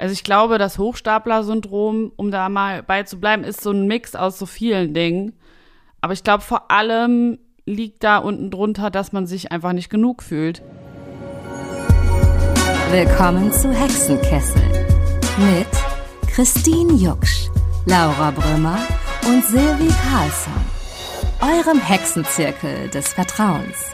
[0.00, 4.14] Also ich glaube, das Hochstapler-Syndrom, um da mal bei zu bleiben, ist so ein Mix
[4.14, 5.32] aus so vielen Dingen.
[6.00, 10.22] Aber ich glaube, vor allem liegt da unten drunter, dass man sich einfach nicht genug
[10.22, 10.62] fühlt.
[12.92, 14.62] Willkommen zu Hexenkessel
[15.38, 15.66] mit
[16.32, 17.48] Christine Jucksch,
[17.84, 18.78] Laura Brümmer
[19.26, 20.52] und Silvi Carlsson,
[21.40, 23.90] eurem Hexenzirkel des Vertrauens.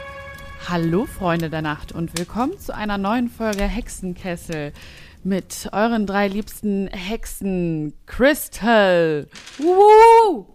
[0.69, 4.71] Hallo Freunde der Nacht und willkommen zu einer neuen Folge Hexenkessel
[5.25, 10.45] mit euren drei liebsten Hexen Crystal, Woo!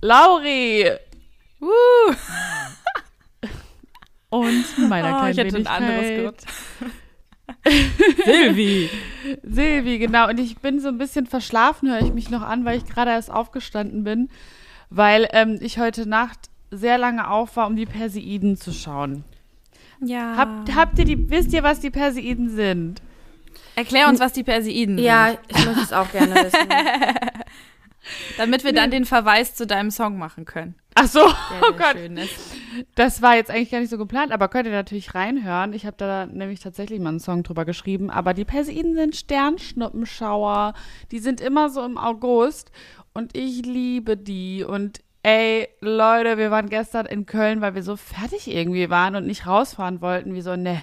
[0.00, 0.90] Lauri
[1.60, 1.68] Woo!
[4.30, 6.24] und meiner Oh, kleinen ich hätte ein anderes.
[6.24, 6.40] Gott.
[8.24, 8.88] Silvi.
[9.42, 10.28] Silvi, genau.
[10.28, 13.10] Und ich bin so ein bisschen verschlafen, höre ich mich noch an, weil ich gerade
[13.10, 14.30] erst aufgestanden bin,
[14.88, 19.24] weil ähm, ich heute Nacht sehr lange auf war, um die Perseiden zu schauen.
[20.00, 20.36] Ja.
[20.36, 23.02] Habt, habt ihr die, wisst ihr, was die Perseiden sind?
[23.76, 25.38] Erklär uns, was die Perseiden Ja, sind.
[25.48, 26.68] ich möchte es auch gerne wissen.
[28.36, 30.74] Damit wir dann den Verweis zu deinem Song machen können.
[30.96, 31.92] Ach so, Der oh Gott.
[31.92, 32.34] schön ist.
[32.96, 35.72] Das war jetzt eigentlich gar nicht so geplant, aber könnt ihr natürlich reinhören.
[35.72, 38.10] Ich habe da nämlich tatsächlich mal einen Song drüber geschrieben.
[38.10, 40.74] Aber die Perseiden sind Sternschnuppenschauer.
[41.12, 42.72] Die sind immer so im August
[43.14, 44.64] und ich liebe die.
[44.64, 49.26] Und ey, Leute, wir waren gestern in Köln, weil wir so fertig irgendwie waren und
[49.26, 50.34] nicht rausfahren wollten.
[50.34, 50.82] Wie so, ne.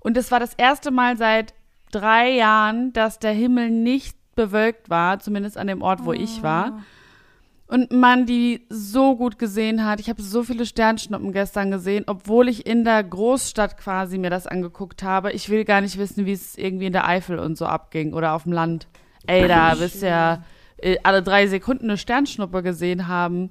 [0.00, 1.54] Und es war das erste Mal seit
[1.90, 6.84] drei Jahren, dass der Himmel nicht bewölkt war, zumindest an dem Ort, wo ich war.
[7.66, 10.00] Und man die so gut gesehen hat.
[10.00, 14.46] Ich habe so viele Sternschnuppen gestern gesehen, obwohl ich in der Großstadt quasi mir das
[14.46, 15.32] angeguckt habe.
[15.32, 18.32] Ich will gar nicht wissen, wie es irgendwie in der Eifel und so abging oder
[18.32, 18.88] auf dem Land.
[19.26, 20.42] Ey, da du ja
[20.78, 23.50] äh, alle drei Sekunden eine Sternschnuppe gesehen haben.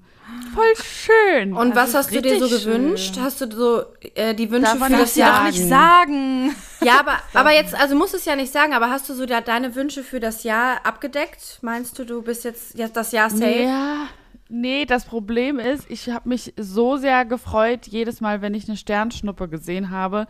[0.53, 1.53] Voll schön.
[1.53, 3.15] Und Das was hast du dir so gewünscht?
[3.15, 3.23] schön.
[3.23, 3.83] Hast du so
[4.15, 5.45] äh, die Wünsche Darf für das Jahr?
[5.45, 6.55] nicht sagen.
[6.83, 9.25] Ja, aber, aber jetzt, also musst du es ja nicht sagen, aber hast du so
[9.25, 11.59] da deine Wünsche für das Jahr abgedeckt?
[11.61, 13.63] Meinst du, du bist jetzt, jetzt das Jahr safe?
[13.63, 14.07] Ja,
[14.49, 18.77] nee, das Problem ist, ich habe mich so sehr gefreut, jedes Mal, wenn ich eine
[18.77, 20.27] Sternschnuppe gesehen habe,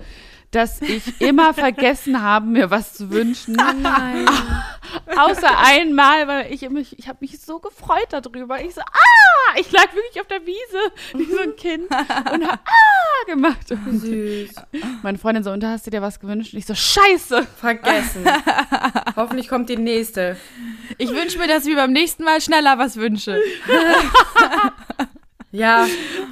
[0.58, 3.54] dass ich immer vergessen habe, mir was zu wünschen.
[3.54, 4.26] Nein.
[5.16, 8.60] Außer einmal, weil ich mich, ich habe mich so gefreut darüber.
[8.60, 9.56] Ich so, ah!
[9.60, 13.72] Ich lag wirklich auf der Wiese, wie so ein Kind und hab ah gemacht.
[13.72, 14.50] Und Süß.
[15.04, 16.54] meine Freundin so, und da hast du dir was gewünscht?
[16.54, 17.46] Und ich so, scheiße!
[17.60, 18.26] Vergessen.
[19.16, 20.38] Hoffentlich kommt die nächste.
[20.98, 23.40] Ich wünsche mir, dass ich mir beim nächsten Mal schneller was wünsche.
[25.52, 25.88] Ja,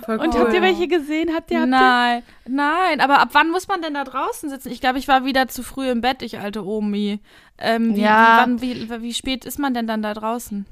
[0.06, 0.26] voll cool.
[0.26, 1.34] Und habt ihr welche gesehen?
[1.36, 1.78] Habt ihr, habt ihr?
[1.80, 3.02] Nein, nein.
[3.02, 4.72] Aber ab wann muss man denn da draußen sitzen?
[4.72, 7.20] Ich glaube, ich war wieder zu früh im Bett, ich alte Omi.
[7.58, 8.38] Ähm, wie, Ja.
[8.38, 10.66] wie, wann, wie, wie spät ist man denn dann da draußen?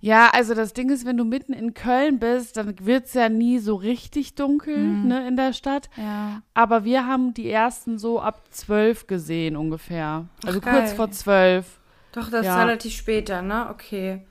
[0.00, 3.58] Ja, also das Ding ist, wenn du mitten in Köln bist, dann wird's ja nie
[3.58, 5.88] so richtig dunkel, ne, in der Stadt.
[5.96, 6.42] Ja.
[6.52, 10.26] Aber wir haben die ersten so ab zwölf gesehen ungefähr.
[10.44, 11.78] Also Ach, kurz vor zwölf.
[12.12, 12.56] Doch, das Ja.
[12.56, 13.68] ist relativ später, ne?
[13.70, 14.26] Okay.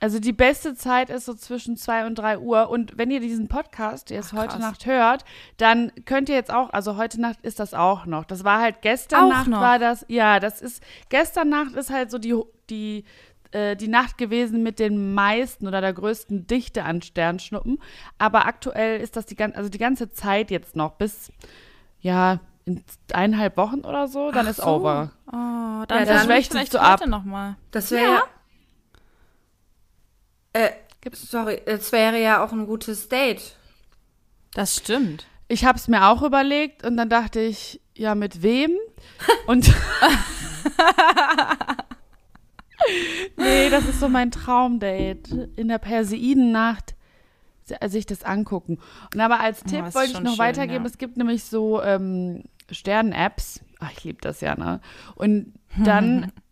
[0.00, 2.68] Also die beste Zeit ist so zwischen 2 und 3 Uhr.
[2.68, 4.58] Und wenn ihr diesen Podcast jetzt Ach, heute.
[4.58, 5.24] Nacht hört,
[5.56, 8.24] dann könnt ihr jetzt auch, also heute Nacht ist das auch noch.
[8.24, 9.60] Das war halt gestern Auch Nacht noch?
[9.60, 12.34] war das, ja, das ist, gestern Nacht ist halt so die,
[12.68, 13.04] die,
[13.52, 17.78] äh, die Nacht gewesen mit den meisten oder der größten Dichte an Sternschnuppen.
[18.18, 21.32] Aber aktuell ist das die, gan- also die ganze Zeit jetzt noch bis,
[22.00, 22.82] ja, in
[23.12, 24.66] eineinhalb Wochen oder so, dann Ach ist so.
[24.66, 25.12] over.
[25.28, 27.06] Oh, dann Ja, dann dann schwächt es so ab.
[27.06, 27.56] noch mal.
[27.70, 28.22] Das wäre ja.
[30.56, 30.70] Äh,
[31.12, 33.56] sorry, es wäre ja auch ein gutes Date.
[34.54, 35.26] Das stimmt.
[35.48, 38.70] Ich habe es mir auch überlegt und dann dachte ich, ja, mit wem?
[39.46, 39.72] Und
[43.36, 45.50] nee, das ist so mein Traumdate.
[45.56, 46.94] In der Perseidennacht
[47.64, 48.78] se- sich das angucken.
[49.14, 50.90] Und aber als Oh, Tipp ist wollte ich noch schön, weitergeben, ja.
[50.90, 53.60] es gibt nämlich so ähm, Sternen-Apps.
[53.80, 54.80] Ach, ich liebe das ja, ne?
[55.14, 56.32] Und dann,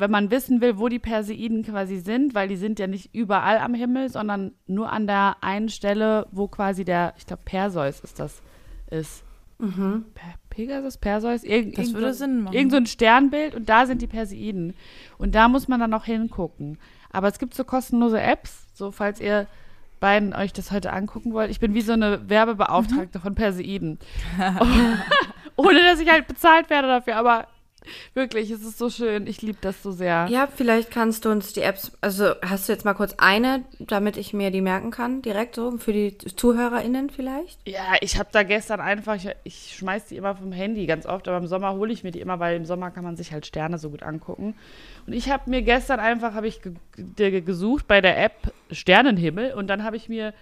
[0.00, 3.58] wenn man wissen will, wo die Perseiden quasi sind, weil die sind ja nicht überall
[3.58, 8.18] am Himmel, sondern nur an der einen Stelle, wo quasi der, ich glaube, Perseus ist
[8.18, 8.42] das,
[8.90, 9.22] ist.
[9.58, 10.06] Mhm.
[10.14, 12.54] Pe- Pegasus, Perseus, irgend, Das würde so- Sinn machen.
[12.54, 14.74] Irgend so ein Sternbild und da sind die Perseiden.
[15.18, 16.78] Und da muss man dann auch hingucken.
[17.12, 19.46] Aber es gibt so kostenlose Apps, so falls ihr
[20.00, 21.50] beiden euch das heute angucken wollt.
[21.50, 23.98] Ich bin wie so eine Werbebeauftragte von Perseiden.
[25.56, 27.46] Ohne dass ich halt bezahlt werde dafür, aber
[28.14, 29.26] wirklich, es ist so schön.
[29.26, 30.26] Ich liebe das so sehr.
[30.30, 34.16] Ja, vielleicht kannst du uns die Apps, also hast du jetzt mal kurz eine, damit
[34.16, 37.58] ich mir die merken kann, direkt so, für die ZuhörerInnen vielleicht?
[37.66, 41.28] Ja, ich habe da gestern einfach, ich, ich schmeiß die immer vom Handy ganz oft,
[41.28, 43.46] aber im Sommer hole ich mir die immer, weil im Sommer kann man sich halt
[43.46, 44.54] Sterne so gut angucken.
[45.06, 49.54] Und ich habe mir gestern einfach, habe ich ge ge gesucht bei der App Sternenhimmel
[49.54, 50.34] und dann habe ich mir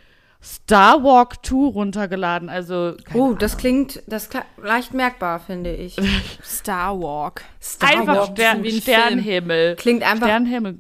[0.42, 2.48] Star Walk 2 runtergeladen.
[2.48, 5.96] Also, Oh, das klingt, das kla- leicht merkbar, finde ich.
[6.44, 7.42] Star Walk.
[7.60, 8.30] Star einfach Walk.
[8.32, 9.76] Stern, wie ein Sternhimmel.
[9.76, 10.78] Klingt einfach, Sternhimmel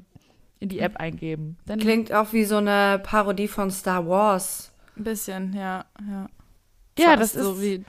[0.60, 1.56] in die App eingeben.
[1.66, 4.70] Dann klingt auch wie so eine Parodie von Star Wars.
[4.96, 6.28] Ein bisschen, ja, ja.
[6.98, 7.84] ja, das so ist, wie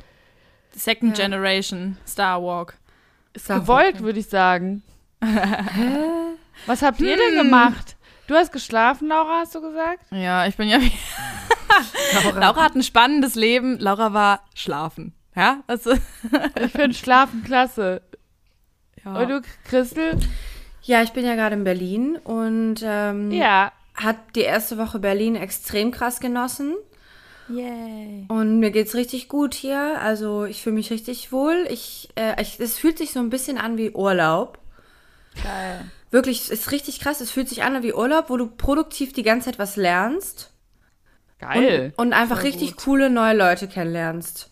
[0.76, 1.26] Second Ja.
[1.26, 2.76] Generation Star Walk.
[3.34, 4.84] ist Star gewollt, würde ich sagen.
[6.66, 7.96] Was habt ihr denn gemacht?
[8.28, 10.06] Du hast geschlafen, Laura, hast du gesagt?
[10.12, 10.80] Ja, ich bin ja.
[12.36, 13.78] Laura hat ein spannendes Leben.
[13.80, 15.14] Laura war schlafen.
[15.36, 15.94] Ja, also.
[16.60, 18.02] Ich finde Schlafen klasse.
[19.06, 19.16] Ja.
[19.16, 20.18] Und du, Christel?
[20.82, 23.72] Ja, ich bin ja gerade in Berlin und ähm, Ja.
[23.96, 26.76] hat die erste Woche Berlin extrem krass genossen.
[27.48, 28.26] Yay.
[28.28, 30.00] Und mir geht's richtig gut hier.
[30.02, 31.66] Also ich fühle mich richtig wohl.
[31.70, 34.60] Ich, äh, ich, es fühlt sich so ein bisschen an wie Urlaub.
[35.44, 35.90] Geil.
[36.12, 37.22] Wirklich, es ist richtig krass.
[37.22, 40.52] Es fühlt sich an wie Urlaub, wo du produktiv die ganze Zeit was lernst.
[41.40, 41.94] Geil.
[41.96, 42.86] Und, und einfach Voll richtig gut.
[42.86, 44.50] coole neue Leute kennenlernst.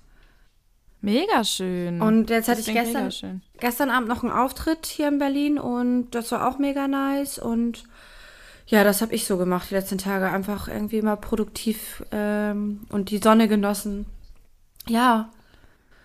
[1.01, 2.01] Mega schön.
[2.01, 3.41] Und jetzt hatte Das ich gestern, schön.
[3.59, 7.37] gestern Abend noch einen Auftritt hier in Berlin und das war auch mega nice.
[7.37, 7.83] Und
[8.65, 10.29] ja, das habe ich so gemacht die letzten Tage.
[10.29, 14.05] Einfach irgendwie mal produktiv ähm, und die Sonne genossen.
[14.87, 15.29] Ja.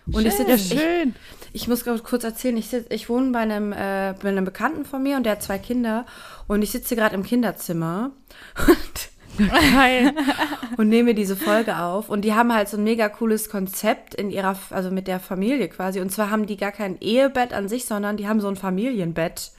[0.05, 1.15] Und ich ja, sitze, ich, schön.
[1.53, 4.83] ich muss gerade kurz erzählen, ich, sitz, ich wohne bei einem, äh, bei einem Bekannten
[4.83, 6.05] von mir und der hat zwei Kinder
[6.47, 8.11] und ich sitze gerade im Kinderzimmer
[8.67, 10.13] und, Geil.
[10.77, 14.29] und nehme diese Folge auf und die haben halt so ein mega cooles Konzept in
[14.31, 17.85] ihrer, also mit der Familie quasi und zwar haben die gar kein Ehebett an sich,
[17.85, 19.51] sondern die haben so ein Familienbett.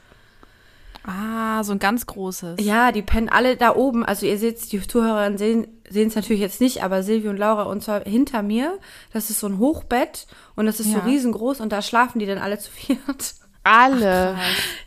[1.06, 2.56] Ah, so ein ganz großes.
[2.60, 4.06] Ja, die pennen alle da oben.
[4.06, 7.64] Also ihr seht, die Zuhörerinnen sehen sehen es natürlich jetzt nicht, aber Silvi und Laura
[7.64, 8.78] und zwar hinter mir.
[9.12, 10.26] Das ist so ein Hochbett
[10.56, 11.04] und das ist so Ja.
[11.04, 13.34] riesengroß und da schlafen die dann alle zu viert.
[13.64, 14.34] Alle.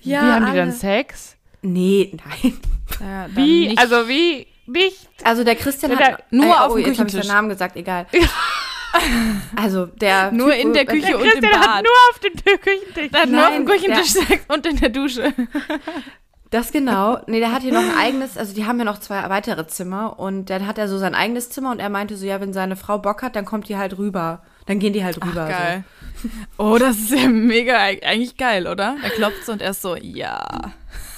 [0.01, 0.59] Ja, wie haben die alle.
[0.59, 1.35] dann Sex?
[1.61, 2.57] Nee, nein.
[2.99, 3.67] Ja, Wie?
[3.67, 4.47] nicht- Also wie?
[4.67, 5.07] Nicht?
[5.23, 7.21] Also der Christian Der- hat nur äh, auf oh, dem jetzt habe ich Küchentisch.
[7.27, 8.05] den Namen gesagt, egal.
[9.55, 11.83] also der Nur Typ, in der Küche Der und im Christian hat Bad.
[11.83, 13.11] nur auf dem Küchentisch.
[13.11, 15.33] Der hat nur auf dem Nein, Küchentisch Sex und in der Dusche.
[16.49, 17.19] Das genau.
[17.27, 20.17] Nee, der hat hier noch ein eigenes, also die haben ja noch zwei weitere Zimmer
[20.17, 22.77] und dann hat er so sein eigenes Zimmer und er meinte so, ja, wenn seine
[22.77, 24.43] Frau Bock hat, dann kommt die halt rüber.
[24.65, 25.45] Dann gehen die halt rüber.
[25.49, 25.83] Geil.
[26.57, 28.95] Oh, das ist ja mega, eigentlich geil, oder?
[29.03, 30.47] Er klopft so und er ist so, ja.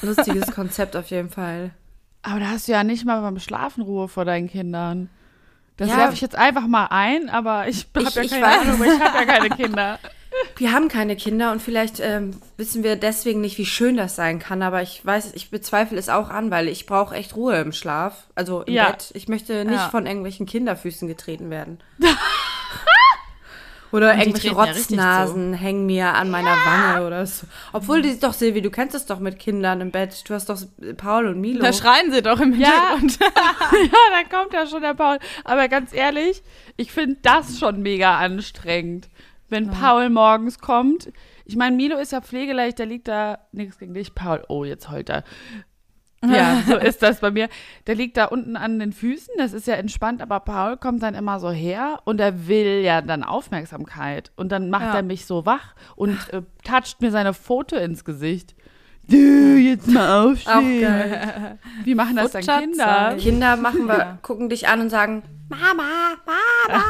[0.01, 0.07] So.
[0.07, 1.71] Lustiges Konzept auf jeden Fall.
[2.21, 5.09] Aber da hast du ja nicht mal beim Schlafen Ruhe vor deinen Kindern.
[5.77, 5.97] Das Ja.
[5.97, 8.61] werfe ich jetzt einfach mal ein, aber ich habe Ich- ja ich keine weiß.
[8.67, 9.99] Ahnung, ich habe ja keine Kinder.
[10.57, 14.39] Wir haben keine Kinder und vielleicht ähm, wissen wir deswegen nicht, wie schön das sein
[14.39, 17.71] kann, aber ich weiß, ich bezweifle es auch an, weil ich brauche echt Ruhe im
[17.71, 18.89] Schlaf, also im Ja.
[18.89, 19.11] Bett.
[19.15, 19.89] Ich möchte nicht Ja.
[19.89, 21.79] von irgendwelchen Kinderfüßen getreten werden.
[23.91, 27.47] Oder Und die irgendwelche treten ja Rotznasen hängen mir an meiner Wange oder so.
[27.73, 30.23] Obwohl, die doch, Silvi, du kennst es doch mit Kindern im Bett.
[30.29, 30.59] Du hast doch
[30.97, 31.61] Paul und Milo.
[31.61, 32.97] Da schreien sie doch im Ja.
[32.99, 33.19] Hintergrund.
[33.21, 35.17] ja, da kommt ja schon der Paul.
[35.43, 36.43] Aber ganz ehrlich,
[36.77, 39.09] ich finde das schon mega anstrengend,
[39.49, 41.11] wenn Paul morgens kommt.
[41.45, 44.43] Ich meine, Milo ist ja pflegeleicht, der liegt da, nichts gegen dich, Paul.
[44.49, 45.23] Oh, jetzt heult er.
[46.23, 47.47] Ja, so ist das bei mir.
[47.87, 51.15] Der liegt da unten an den Füßen, das ist ja entspannt, aber Paul kommt dann
[51.15, 54.31] immer so her und er will ja dann Aufmerksamkeit.
[54.35, 54.95] Und dann macht Ja.
[54.95, 58.55] er mich so wach und äh, toucht mir seine Foto ins Gesicht.
[59.07, 59.15] Du,
[59.55, 60.81] jetzt mal Auch aufstehen.
[60.81, 61.57] geil.
[61.83, 62.41] Wie machen das dann.
[62.43, 63.15] Kinder?
[63.17, 64.17] Kinder machen wir, Ja.
[64.21, 65.83] gucken dich an und sagen, Mama,
[66.67, 66.83] Mama.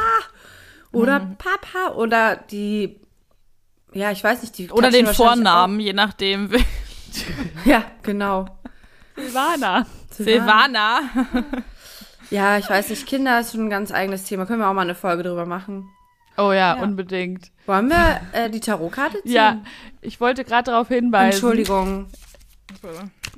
[0.92, 1.36] Oder Mhm.
[1.36, 1.94] Papa.
[1.94, 3.00] Oder die,
[3.94, 6.50] ja, ich weiß nicht, die Oder den Vornamen, je nachdem.
[6.52, 6.58] Auch.
[7.64, 8.46] Ja, genau.
[9.16, 9.86] Silvana.
[10.10, 11.00] Silvana.
[12.30, 14.46] Ja, ich weiß nicht, Kinder ist schon ein ganz eigenes Thema.
[14.46, 15.88] Können wir auch mal eine Folge drüber machen.
[16.36, 16.82] Oh ja, Ja.
[16.82, 17.50] unbedingt.
[17.66, 19.32] Wollen wir äh, die Tarotkarte ziehen?
[19.32, 19.60] Ja,
[20.00, 21.32] ich wollte gerade darauf hinweisen.
[21.32, 22.06] Entschuldigung.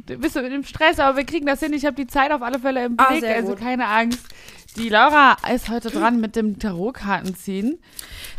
[0.06, 1.72] Du bist mit dem Stress, aber wir kriegen das hin.
[1.72, 3.60] Ich habe die Zeit auf alle Fälle im Ah, Blick, sehr also gut.
[3.60, 4.20] keine Angst.
[4.76, 7.78] Die Laura ist heute dran mit dem Tarotkarten ziehen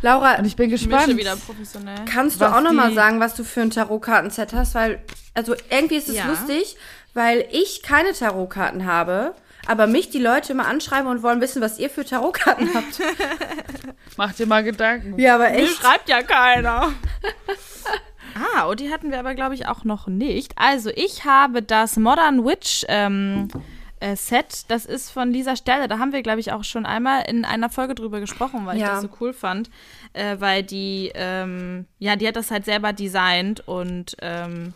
[0.02, 1.08] Laura, und ich bin Ich gespannt.
[1.08, 2.06] mische wieder professionell.
[2.12, 4.74] kannst du auch noch mal die- sagen, was du für ein Tarotkartenset hast?
[4.75, 5.04] Weil,
[5.36, 6.25] also irgendwie ist es Ja.
[6.25, 6.75] lustig,
[7.13, 9.36] weil ich keine Tarotkarten habe,
[9.67, 13.00] aber mich die Leute immer anschreiben und wollen wissen, was ihr für Tarotkarten habt.
[14.17, 15.17] Mach dir mal Gedanken.
[15.20, 15.75] ja, aber Mir echt.
[15.82, 16.91] schreibt ja keiner.
[18.55, 20.53] ah, und die hatten wir aber, glaube ich, auch noch nicht.
[20.58, 23.48] Also, ich habe das Modern Witch ähm,
[24.00, 24.65] äh, Set.
[24.70, 25.88] Das ist von dieser Stelle.
[25.88, 28.82] Da haben wir, glaube ich, auch schon einmal in einer Folge drüber gesprochen, weil ich
[28.84, 28.93] Ja.
[28.96, 29.70] das so cool fand.
[30.13, 34.74] Äh, weil die, ähm, ja, die hat das halt selber designt und ähm,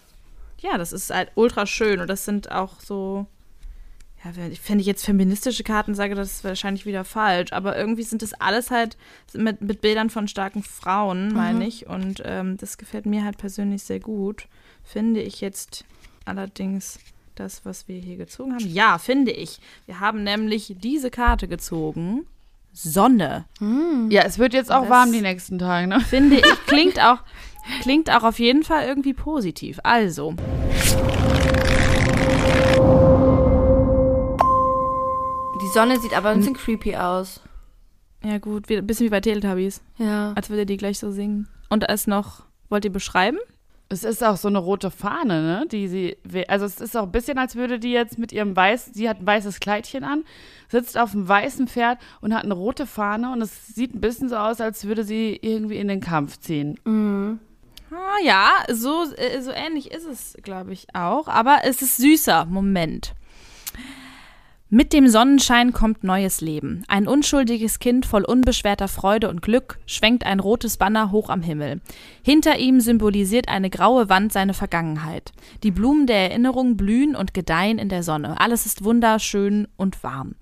[0.60, 2.00] ja, das ist halt ultra schön.
[2.00, 3.26] Und das sind auch so
[4.26, 4.32] ja,
[4.68, 7.54] wenn ich, jetzt feministische Karten sage, das ist wahrscheinlich wieder falsch.
[7.54, 8.98] Aber irgendwie sind das alles halt
[9.34, 11.86] mit, mit Bildern von starken Frauen, meine ich.
[11.88, 14.48] Und ähm, das gefällt mir halt persönlich sehr gut.
[14.84, 15.86] Finde ich jetzt
[16.26, 17.00] allerdings
[17.36, 18.68] das, was wir hier gezogen haben?
[18.68, 19.60] Ja, finde ich.
[19.86, 22.26] Wir haben nämlich diese Karte gezogen.
[22.74, 23.46] Sonne.
[24.10, 26.00] Ja, es wird jetzt auch Das- warm die nächsten Tage, ne?
[26.02, 27.20] Finde ich, klingt auch,
[27.82, 29.80] klingt auch auf jeden Fall irgendwie positiv.
[29.84, 30.34] Also,
[35.62, 37.42] Die Sonne sieht aber ein bisschen creepy aus.
[38.24, 40.34] ja gut, wie, ein bisschen wie bei Teletubbies, Ja.
[40.34, 41.48] als würde die gleich so singen.
[41.70, 43.38] Und da ist noch, wollt ihr beschreiben?
[43.90, 45.66] Es ist auch so eine rote Fahne, ne?
[45.72, 46.18] Die sie,
[46.50, 49.22] also es ist auch ein bisschen, als würde die jetzt mit ihrem weiß, sie hat
[49.22, 50.26] ein weißes Kleidchen an,
[50.68, 54.28] sitzt auf einem weißen Pferd und hat eine rote Fahne und es sieht ein bisschen
[54.28, 56.78] so aus, als würde sie irgendwie in den Kampf ziehen.
[57.92, 61.28] Ah, ja, so, äh, so ähnlich ist es, glaube ich, auch.
[61.28, 62.46] Aber es ist süßer.
[62.46, 63.14] Moment.
[64.70, 66.84] Mit dem Sonnenschein kommt neues Leben.
[66.90, 71.80] Ein unschuldiges Kind voll unbeschwerter Freude und Glück schwenkt ein rotes Banner hoch am Himmel.
[72.22, 75.32] Hinter ihm symbolisiert eine graue Wand seine Vergangenheit.
[75.64, 78.42] Die Blumen der Erinnerung blühen und gedeihen in der Sonne.
[78.42, 80.36] Alles ist wunderschön und warm.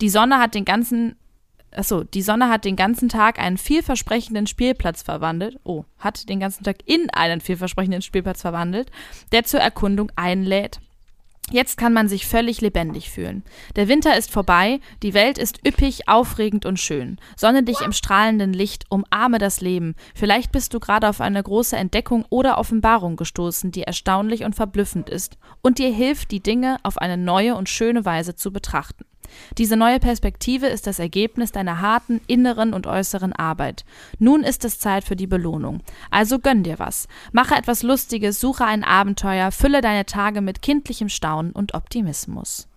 [0.00, 1.16] Die Sonne hat den ganzen
[1.74, 5.58] Achso, die Sonne hat den ganzen Tag einen vielversprechenden Spielplatz verwandelt.
[5.64, 8.90] Oh, hat den ganzen Tag in einen vielversprechenden Spielplatz verwandelt,
[9.32, 10.80] der zur Erkundung einlädt.
[11.50, 13.42] Jetzt kann man sich völlig lebendig fühlen.
[13.74, 17.16] Der Winter ist vorbei, die Welt ist üppig, aufregend und schön.
[17.36, 19.94] Sonne dich im strahlenden Licht, umarme das Leben.
[20.14, 25.08] Vielleicht bist du gerade auf eine große Entdeckung oder Offenbarung gestoßen, die erstaunlich und verblüffend
[25.08, 29.06] ist und dir hilft, die Dinge auf eine neue und schöne Weise zu betrachten.
[29.56, 33.84] Diese neue Perspektive ist das Ergebnis deiner harten inneren und äußeren Arbeit.
[34.18, 35.80] Nun ist es Zeit für die Belohnung.
[36.10, 37.08] Also gönn dir was.
[37.32, 42.68] Mache etwas Lustiges, suche ein Abenteuer, fülle deine Tage mit kindlichem Staunen und Optimismus.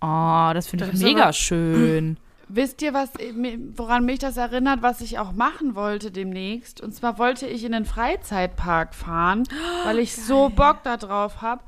[0.00, 2.16] Oh, das finde ich mega aber- schön.
[2.50, 3.10] Wisst ihr, was,
[3.76, 6.80] woran mich das erinnert, was ich auch machen wollte demnächst?
[6.80, 9.44] Und zwar wollte ich in den Freizeitpark fahren,
[9.84, 11.62] weil ich so Bock da drauf habe.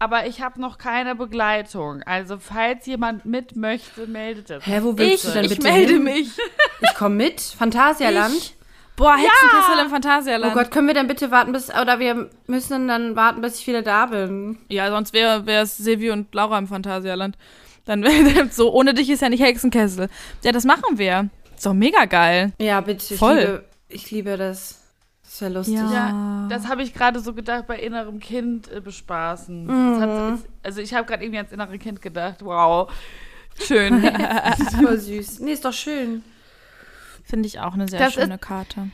[0.00, 2.02] Aber ich habe noch keine Begleitung.
[2.04, 4.64] Also, falls jemand mit möchte, meldet es.
[4.66, 6.04] Hä, wo willst Ich, du denn ich bitte melde hin?
[6.04, 6.30] mich.
[6.80, 7.40] Ich komme mit.
[7.40, 8.34] Phantasialand.
[8.36, 8.54] Ich,
[8.94, 10.52] boah, Hexenkessel im Phantasialand.
[10.54, 13.66] Oh Gott, können wir dann bitte warten bis, oder wir müssen dann warten, bis ich
[13.66, 14.58] wieder da bin.
[14.68, 17.36] Ja, sonst wäre es Silvi und Laura im Phantasialand.
[17.84, 20.08] Dann wäre so, ohne dich ist ja nicht Hexenkessel.
[20.44, 21.28] Ja, das machen wir.
[21.56, 22.52] Ist doch mega geil.
[22.60, 23.14] Ja, bitte.
[23.14, 23.38] Ich Voll.
[23.38, 24.80] liebe, ich liebe das.
[25.28, 25.74] Das ist ja lustig.
[25.74, 25.92] Ja.
[25.92, 29.66] Ja, das habe ich gerade so gedacht bei innerem Kind äh, bespaßen.
[29.66, 32.36] Das hat, also ich habe gerade irgendwie ans innere Kind gedacht.
[32.42, 32.90] Wow,
[33.62, 34.00] schön.
[34.02, 35.40] Das ist voll süß.
[35.40, 36.24] Nee, ist doch schön.
[37.24, 38.88] Finde ich auch eine sehr Das schöne Karte.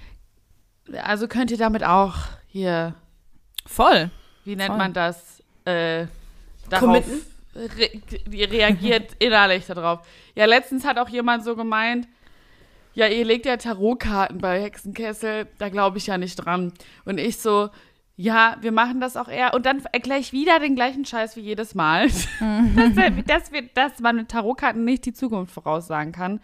[1.05, 2.17] also könnt ihr damit auch
[2.49, 2.95] hier,
[3.64, 4.11] Voll.
[4.45, 4.79] wie nennt Voll.
[4.79, 6.07] man das, äh,
[6.69, 7.21] darauf Committen?
[7.55, 10.05] re reagiert innerlich darauf.
[10.35, 12.09] Ja, letztens hat auch jemand so gemeint,
[12.95, 16.73] ja, ihr legt ja Tarotkarten bei Hexenkessel, da glaube ich ja nicht dran.
[17.05, 17.71] Und ich so,
[18.17, 19.55] ja, wir machen das auch eher.
[19.55, 22.07] Und dann erkläre ich wieder den gleichen Scheiß wie jedes Mal.
[22.09, 22.25] dass,
[23.27, 26.41] dass, wir, dass man mit Tarotkarten nicht die Zukunft voraussagen kann.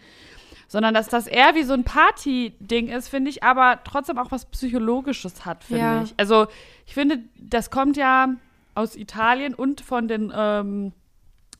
[0.67, 4.45] Sondern dass das eher wie so ein Party-Ding ist, finde ich, aber trotzdem auch was
[4.45, 6.03] Psychologisches hat, finde Ja.
[6.03, 6.13] ich.
[6.17, 6.47] Also,
[6.85, 8.29] ich finde, das kommt ja
[8.73, 10.93] aus Italien und von den, ähm,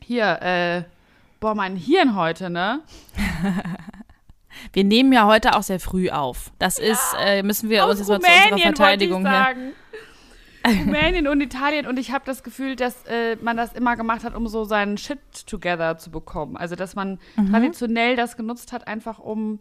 [0.02, 0.84] hier, äh,
[1.42, 2.80] boah, mein Hirn heute, ne?
[4.74, 6.52] Wir nehmen ja heute auch sehr früh auf.
[6.60, 9.44] Das ist, äh, müssen wir uns jetzt mal zu unserer Rumänien, Verteidigung her.
[9.46, 9.74] sagen.
[10.86, 14.36] Rumänien und Italien und ich habe das Gefühl, dass äh, man das immer gemacht hat,
[14.36, 16.56] um so seinen Shit together zu bekommen.
[16.56, 17.52] Also dass man Mhm.
[17.52, 19.60] traditionell das genutzt hat, einfach um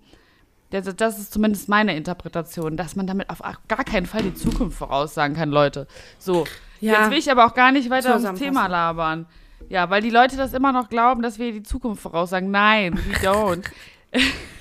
[0.70, 4.76] das, das ist zumindest meine Interpretation, dass man damit auf gar keinen Fall die Zukunft
[4.78, 5.86] voraussagen kann, Leute.
[6.18, 6.46] So,
[6.80, 7.00] Ja.
[7.00, 8.38] jetzt will ich aber auch gar nicht weiter ums.
[8.38, 9.26] Thema labern.
[9.68, 12.50] Ja, weil die Leute das immer noch glauben, dass wir die Zukunft voraussagen.
[12.50, 13.64] Nein, we don't.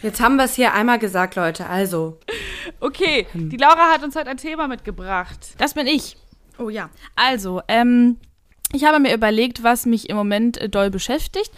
[0.02, 1.68] Jetzt haben wir es hier einmal gesagt, Leute.
[1.68, 2.20] Also.
[2.80, 5.56] Okay, die Laura hat uns heute ein Thema mitgebracht.
[5.58, 6.18] Das bin ich.
[6.58, 6.90] Oh ja.
[7.16, 8.18] Also, ähm,
[8.72, 11.52] ich habe mir überlegt, was mich im Moment äh, doll beschäftigt.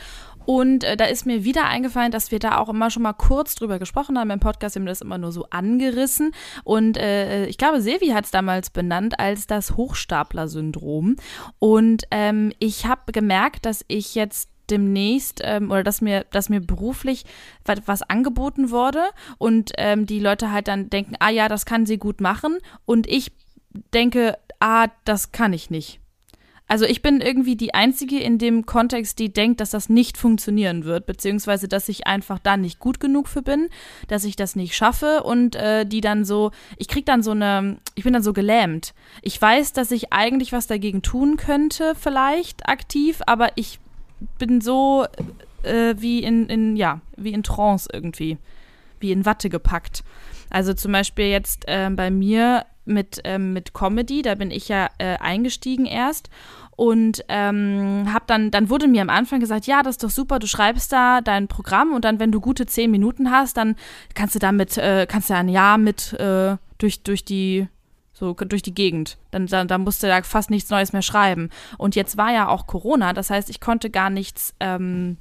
[0.46, 3.56] Und äh, da ist mir wieder eingefallen, dass wir da auch immer schon mal kurz
[3.56, 4.32] drüber gesprochen haben.
[4.32, 6.34] Im Podcast haben wir das immer nur so angerissen.
[6.64, 11.16] Und äh, ich glaube, Silvi hat es damals benannt als das Hochstapler-Syndrom.
[11.60, 16.62] Und ähm, ich habe gemerkt, dass ich jetzt demnächst ähm, oder dass mir, dass mir
[16.62, 17.26] beruflich
[17.66, 19.04] was, was angeboten wurde
[19.38, 23.08] und ähm, die Leute halt dann denken, ah ja, das kann sie gut machen und
[23.08, 23.32] ich
[23.94, 26.02] denke, ah, das kann ich nicht.
[26.72, 30.86] Also ich bin irgendwie die Einzige in dem Kontext, die denkt, dass das nicht funktionieren
[30.86, 33.68] wird, beziehungsweise dass ich einfach da nicht gut genug für bin,
[34.08, 37.78] dass ich das nicht schaffe und äh, die dann so, ich krieg dann so eine,
[37.96, 38.94] ich bin dann so gelähmt.
[39.22, 43.82] Ich weiß, dass ich eigentlich was dagegen tun könnte, vielleicht aktiv, aber ich
[44.38, 45.06] bin so
[45.64, 48.38] äh, wie in, in, ja, wie in Trance irgendwie,
[49.00, 50.04] wie in Watte gepackt.
[50.50, 54.90] Also zum Beispiel jetzt ähm, bei mir mit, ähm, mit Comedy, da bin ich ja
[54.98, 56.30] äh, eingestiegen erst
[56.76, 60.40] und ähm, hab dann, dann wurde mir am Anfang gesagt, ja, das ist doch super,
[60.40, 63.76] du schreibst da dein Programm und dann, wenn du gute zehn Minuten hast, dann
[64.16, 67.68] kannst du damit, äh, kannst du ein Jahr mit äh, durch, durch die
[68.22, 69.18] so durch die Gegend.
[69.32, 71.50] Dann, dann, dann musste da fast nichts Neues mehr schreiben.
[71.80, 75.18] Und jetzt war ja auch Corona, das heißt, ich konnte gar nichts ähm,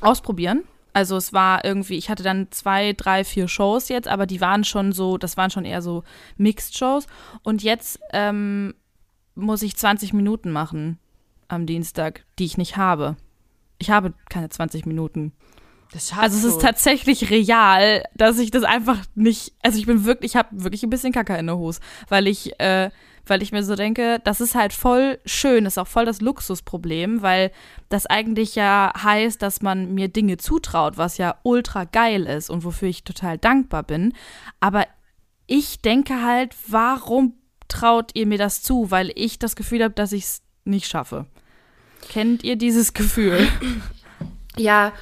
[0.00, 0.64] ausprobieren.
[0.94, 4.64] Also es war irgendwie, ich hatte dann zwei, drei, vier Shows jetzt, aber die waren
[4.64, 6.02] schon so, das waren schon eher so
[6.38, 7.06] Mixed-Shows.
[7.42, 8.74] Und jetzt ähm,
[9.34, 10.98] muss ich 20 Minuten machen
[11.46, 13.16] am Dienstag, die ich nicht habe.
[13.78, 15.32] Ich habe keine 20 Minuten.
[16.16, 20.36] Also es ist tatsächlich real, dass ich das einfach nicht, also ich bin wirklich, ich
[20.36, 22.90] habe wirklich ein bisschen Kacker in der Hose, weil ich, äh,
[23.26, 27.22] weil ich mir so denke, das ist halt voll schön, ist auch voll das Luxusproblem,
[27.22, 27.50] weil
[27.88, 32.64] das eigentlich ja heißt, dass man mir Dinge zutraut, was ja ultra geil ist und
[32.64, 34.14] wofür ich total dankbar bin.
[34.60, 34.86] Aber
[35.46, 37.34] ich denke halt, warum
[37.66, 38.90] traut ihr mir das zu?
[38.90, 41.26] Weil ich das Gefühl habe, dass ich es nicht schaffe.
[42.08, 43.46] Kennt ihr dieses Gefühl?
[44.56, 44.92] Ja,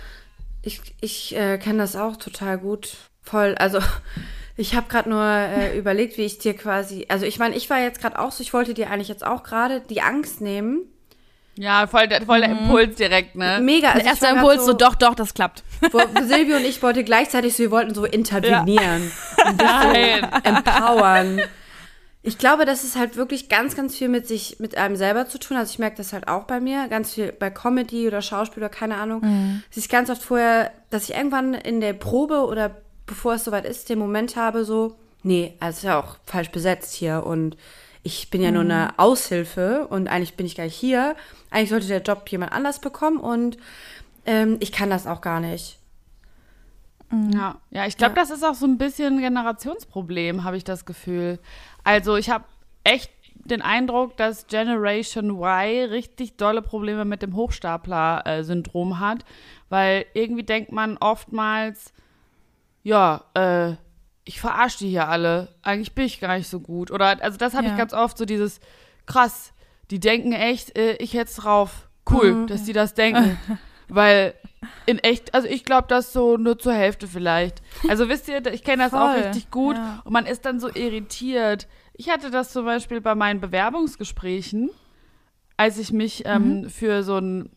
[0.62, 2.96] ich, ich äh, kenne das auch total gut.
[3.22, 3.80] Voll, also
[4.56, 7.80] ich habe gerade nur äh, überlegt, wie ich dir quasi, also ich meine, ich war
[7.80, 10.80] jetzt gerade auch so, ich wollte dir eigentlich jetzt auch gerade die Angst nehmen.
[11.56, 12.58] Ja, voll, der, voll der mhm.
[12.58, 13.58] Impuls direkt, ne?
[13.60, 13.90] Mega.
[13.90, 15.64] Also Erster Impuls, so, so, doch, doch, das klappt.
[15.90, 19.10] Wo, Silvio und ich wollten gleichzeitig so, wir wollten so intervenieren
[19.60, 19.82] ja.
[19.82, 21.40] so empowern.
[22.22, 25.38] Ich glaube, das ist halt wirklich ganz, ganz viel mit sich, mit einem selber zu
[25.38, 25.56] tun.
[25.56, 28.70] Also ich merke das halt auch bei mir, ganz viel bei Comedy oder Schauspiel oder
[28.70, 29.20] keine Ahnung.
[29.22, 29.62] Mhm.
[29.70, 33.64] Es ist ganz oft vorher, dass ich irgendwann in der Probe oder bevor es soweit
[33.64, 37.56] ist, den Moment habe, so, nee, also ist ja auch falsch besetzt hier und
[38.02, 38.54] ich bin ja mhm.
[38.54, 41.16] nur eine Aushilfe und eigentlich bin ich gar nicht hier.
[41.50, 43.58] Eigentlich sollte der Job jemand anders bekommen und
[44.26, 45.78] ähm, ich kann das auch gar nicht.
[47.10, 47.32] Mhm.
[47.32, 48.22] Ja, ja, ich glaube, ja.
[48.22, 51.38] das ist auch so ein bisschen ein Generationsproblem, habe ich das Gefühl.
[51.88, 52.44] Also ich habe
[52.84, 59.24] echt den Eindruck, dass Generation Y richtig dolle Probleme mit dem Hochstapler-Syndrom hat,
[59.70, 61.94] weil irgendwie denkt man oftmals,
[62.82, 63.76] ja, äh,
[64.26, 65.54] ich verarsche die hier alle.
[65.62, 66.90] Eigentlich bin ich gar nicht so gut.
[66.90, 67.72] Oder, also das habe ja.
[67.72, 68.60] ich ganz oft, so dieses,
[69.06, 69.54] krass,
[69.90, 71.88] die denken echt, äh, ich hätte es drauf.
[72.10, 72.46] Cool, mhm.
[72.48, 73.38] dass die das denken.
[73.88, 74.34] weil
[74.86, 77.62] in echt, also ich glaube, das so nur zur Hälfte vielleicht.
[77.88, 79.00] Also wisst ihr, ich kenne das Voll.
[79.00, 80.02] auch richtig gut ja.
[80.04, 81.68] und man ist dann so irritiert.
[81.94, 84.70] Ich hatte das zum Beispiel bei meinen Bewerbungsgesprächen,
[85.56, 86.70] als ich mich ähm, mhm.
[86.70, 87.50] für so einen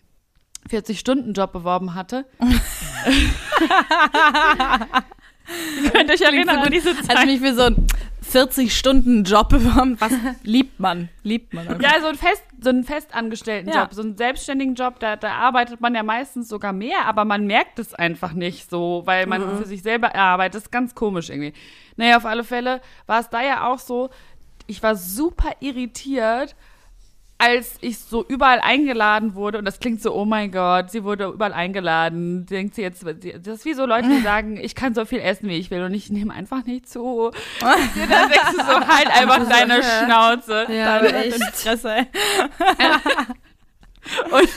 [0.70, 2.26] 40-Stunden-Job beworben hatte.
[5.84, 7.18] Ihr könnt euch erinnern an diese Zeit.
[7.18, 7.88] Als mich für so einen
[8.32, 10.14] 40-Stunden-Job beworben, was
[10.44, 11.10] liebt man?
[11.24, 11.68] Liebt man.
[11.68, 11.82] Einfach.
[11.82, 13.82] Ja, so ein, Fest, so einen festangestellten ja.
[13.82, 17.46] Job, so einen selbstständigen Job, da, da arbeitet man ja meistens sogar mehr, aber man
[17.46, 19.58] merkt es einfach nicht so, weil man mhm.
[19.58, 20.56] für sich selber arbeitet.
[20.56, 21.54] Das ist ganz komisch irgendwie.
[21.98, 24.10] Naja, auf alle Fälle war es da ja auch so,
[24.68, 26.56] ich war super irritiert,
[27.42, 31.26] als ich so überall eingeladen wurde, und das klingt so, oh mein Gott, sie wurde
[31.26, 35.06] überall eingeladen, denkt sie jetzt, das ist wie so Leute, die sagen, ich kann so
[35.06, 37.02] viel essen, wie ich will, und ich nehme einfach nicht zu.
[37.32, 40.68] Und dann denkst du so, halt einfach deine Schnauze.
[40.72, 41.44] Ja, deine echt.
[41.56, 41.96] Fresse.
[44.32, 44.50] und,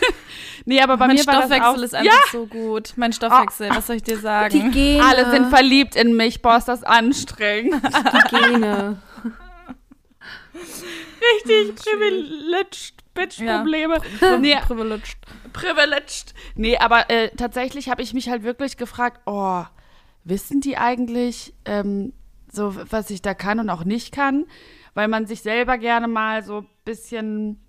[0.65, 2.19] nee, aber bei mein mir war das auch, ist einfach ja.
[2.33, 2.93] so gut.
[2.97, 4.51] Mein Stoffwechsel, oh, was soll ich dir sagen?
[4.53, 5.05] Die Gene.
[5.05, 7.83] Alle sind verliebt in mich, boah, ist das anstrengend.
[7.83, 8.99] Die Gene.
[11.33, 14.01] Richtig privileged Bitch-Probleme.
[14.21, 15.17] Ja, nee, privileged.
[15.53, 16.35] Privileged.
[16.57, 19.65] Nee, aber äh, tatsächlich habe ich mich halt wirklich gefragt, oh,
[20.25, 22.13] wissen die eigentlich ähm,
[22.51, 24.47] so, was ich da kann und auch nicht kann?
[24.95, 27.61] Weil man sich selber gerne mal so ein bisschen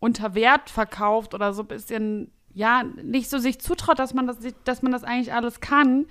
[0.00, 4.38] unter Wert verkauft oder so ein bisschen, ja, nicht so sich zutraut, dass man das,
[4.64, 6.06] dass man das eigentlich alles kann.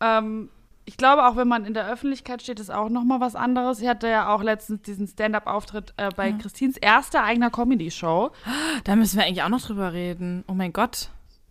[0.00, 0.50] Ähm,
[0.86, 3.80] ich glaube, auch wenn man in der Öffentlichkeit steht, ist auch noch mal was anderes.
[3.80, 6.36] Ich hatte ja auch letztens diesen Stand-up-Auftritt äh, bei ja.
[6.36, 8.32] Christins erster eigener Comedy-Show.
[8.84, 10.44] Da müssen wir eigentlich auch noch drüber reden.
[10.46, 11.08] Oh mein Gott.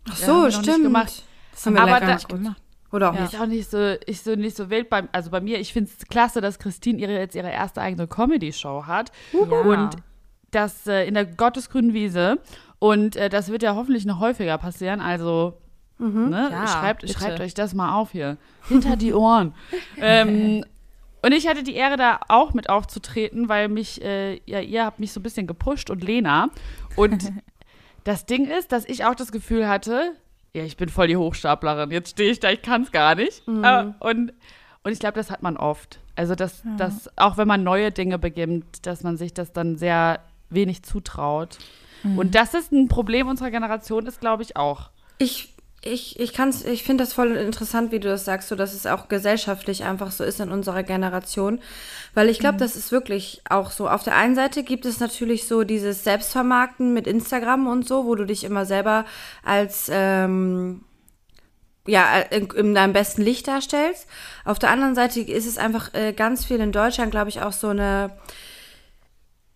[0.08, 0.94] Ach so, ja, stimmt.
[0.94, 2.62] Das haben wir Aber da, nicht gemacht.
[2.92, 3.22] Oder auch ja.
[3.22, 3.34] nicht.
[3.34, 5.90] Ist auch nicht so, ich so nicht so wild beim, also bei mir, ich finde
[5.98, 9.10] es klasse, dass Christine ihre, jetzt ihre erste eigene Comedy-Show hat.
[9.32, 9.40] Ja.
[9.40, 9.96] Und
[10.52, 12.38] das äh, in der Gottesgrünen Wiese.
[12.78, 15.00] Und äh, das wird ja hoffentlich noch häufiger passieren.
[15.00, 15.58] Also
[16.04, 16.30] Mhm.
[16.30, 16.48] Ne?
[16.50, 18.36] Ja, schreibt, schreibt, euch das mal auf hier.
[18.68, 19.54] Hinter die Ohren.
[19.96, 20.64] ähm,
[21.22, 25.00] und ich hatte die Ehre, da auch mit aufzutreten, weil mich, äh, ja, ihr habt
[25.00, 26.50] mich so ein bisschen gepusht und Lena.
[26.96, 27.32] Und
[28.04, 30.12] das Ding ist, dass ich auch das Gefühl hatte,
[30.52, 31.90] ja, ich bin voll die Hochstaplerin.
[31.90, 33.46] Jetzt stehe ich da, ich kann es gar nicht.
[33.48, 33.64] Mhm.
[33.64, 34.32] Äh, und,
[34.82, 35.98] und ich glaube, das hat man oft.
[36.14, 36.76] Also, dass, ja.
[36.76, 41.58] dass auch wenn man neue Dinge beginnt, dass man sich das dann sehr wenig zutraut.
[42.02, 42.18] Mhm.
[42.18, 44.90] Und das ist ein Problem unserer Generation, ist, glaube ich, auch.
[45.18, 45.53] Ich
[45.84, 48.86] ich, ich kann's, ich finde das voll interessant, wie du das sagst, so dass es
[48.86, 51.60] auch gesellschaftlich einfach so ist in unserer Generation.
[52.14, 52.60] Weil ich glaube, mhm.
[52.60, 53.88] das ist wirklich auch so.
[53.88, 58.14] Auf der einen Seite gibt es natürlich so dieses Selbstvermarkten mit Instagram und so, wo
[58.14, 59.04] du dich immer selber
[59.44, 60.82] als ähm,
[61.86, 64.06] ja, in, in deinem besten Licht darstellst.
[64.44, 67.52] Auf der anderen Seite ist es einfach äh, ganz viel in Deutschland, glaube ich, auch
[67.52, 68.10] so eine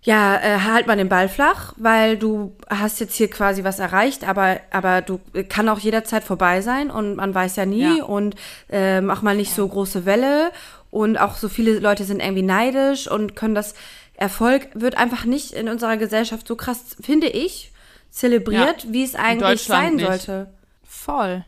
[0.09, 4.27] ja, äh, halt mal den Ball flach, weil du hast jetzt hier quasi was erreicht,
[4.27, 8.05] aber, aber du kann auch jederzeit vorbei sein und man weiß ja nie ja.
[8.05, 8.35] und
[8.71, 10.51] äh, mach mal nicht so große Welle
[10.91, 13.75] und auch so viele Leute sind irgendwie neidisch und können das
[14.15, 17.71] Erfolg wird einfach nicht in unserer Gesellschaft so krass, finde ich,
[18.09, 18.93] zelebriert, ja.
[18.95, 20.07] wie es eigentlich sein nicht.
[20.07, 20.51] sollte.
[20.85, 21.45] Voll.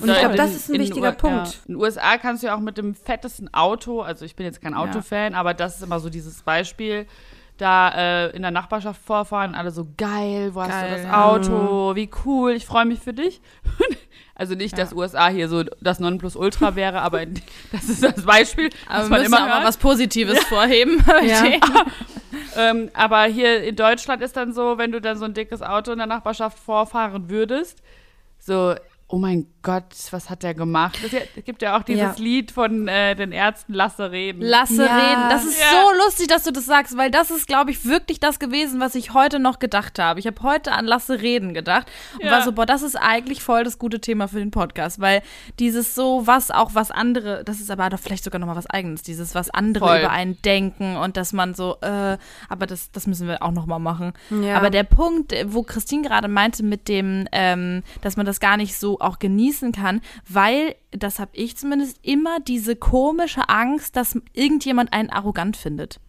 [0.00, 1.46] Und ich glaube, das ist ein wichtiger U Punkt.
[1.48, 1.54] Ja.
[1.66, 4.62] In den USA kannst du ja auch mit dem fettesten Auto, also ich bin jetzt
[4.62, 5.38] kein Autofan, ja.
[5.40, 7.08] aber das ist immer so dieses Beispiel,
[7.56, 11.94] da äh, in der Nachbarschaft vorfahren, alle so geil, wo geil, hast du das Auto,
[11.94, 13.40] wie cool, ich freue mich für dich.
[14.34, 14.84] also nicht, ja.
[14.84, 17.24] dass USA hier so das Nonplusultra wäre, aber
[17.72, 18.70] das ist das Beispiel.
[18.88, 20.44] Aber was man immer auch mal was Positives ja.
[20.44, 21.04] vorheben.
[21.22, 21.58] Ja.
[22.56, 25.92] ähm, aber hier in Deutschland ist dann so, wenn du dann so ein dickes Auto
[25.92, 27.82] in der Nachbarschaft vorfahren würdest,
[28.38, 28.74] so
[29.08, 30.96] oh mein Gott, was hat der gemacht?
[31.02, 32.22] Es gibt ja auch dieses ja.
[32.22, 34.40] Lied von äh, den Ärzten, Lasse reden.
[34.40, 34.96] Lasse ja.
[34.96, 35.28] reden.
[35.28, 35.66] Das ist ja.
[35.72, 38.94] so lustig, dass du das sagst, weil das ist, glaube ich, wirklich das gewesen, was
[38.94, 40.20] ich heute noch gedacht habe.
[40.20, 41.88] Ich habe heute an Lasse reden gedacht
[42.22, 45.20] und war so, boah, das ist eigentlich voll das gute Thema für den Podcast, weil
[45.58, 48.70] dieses so, was auch was andere, das ist aber doch vielleicht sogar noch mal was
[48.70, 49.98] eigenes, dieses, was andere voll.
[49.98, 53.66] über einen denken und dass man so, äh, aber das, das müssen wir auch noch
[53.66, 54.12] mal machen.
[54.30, 58.78] Aber der Punkt, wo Christine gerade meinte mit dem, ähm, dass man das gar nicht
[58.78, 59.18] so auch
[59.56, 65.56] genießen kann, weil, das habe ich zumindest, immer diese komische Angst, dass irgendjemand einen arrogant
[65.56, 66.00] findet.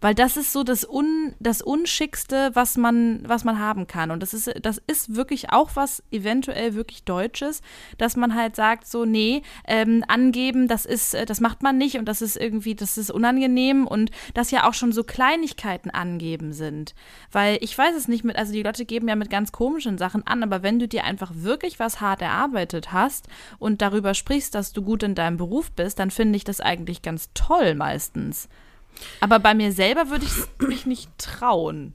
[0.00, 4.10] Weil das ist so das, Un, das Unschickste, was man, was man haben kann.
[4.10, 7.62] Und das ist, das ist wirklich auch was eventuell wirklich Deutsches,
[7.96, 11.98] dass man halt sagt, so, nee, ähm, angeben, das ist, äh, das macht man nicht
[11.98, 16.52] und das ist irgendwie, das ist unangenehm und dass ja auch schon so Kleinigkeiten angeben
[16.52, 16.94] sind.
[17.32, 20.26] Weil ich weiß es nicht mit, also die Leute geben ja mit ganz komischen Sachen
[20.26, 23.26] an, aber wenn du dir einfach wirklich was hart erarbeitet hast
[23.58, 27.02] und darüber sprichst, dass du gut in deinem Beruf bist, dann finde ich das eigentlich
[27.02, 28.48] ganz toll meistens.
[29.20, 31.92] Aber bei mir selber würde ich mich nicht trauen.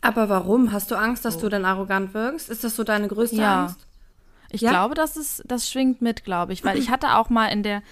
[0.00, 0.72] Aber warum?
[0.72, 1.40] Hast du Angst, dass oh.
[1.40, 2.48] du dann arrogant wirkst?
[2.48, 3.62] Ist das so deine größte ja.
[3.64, 3.86] Angst?
[4.50, 4.70] Ich ja?
[4.70, 7.82] glaube, das ist, das schwingt mit, glaube ich, weil ich hatte auch mal in der,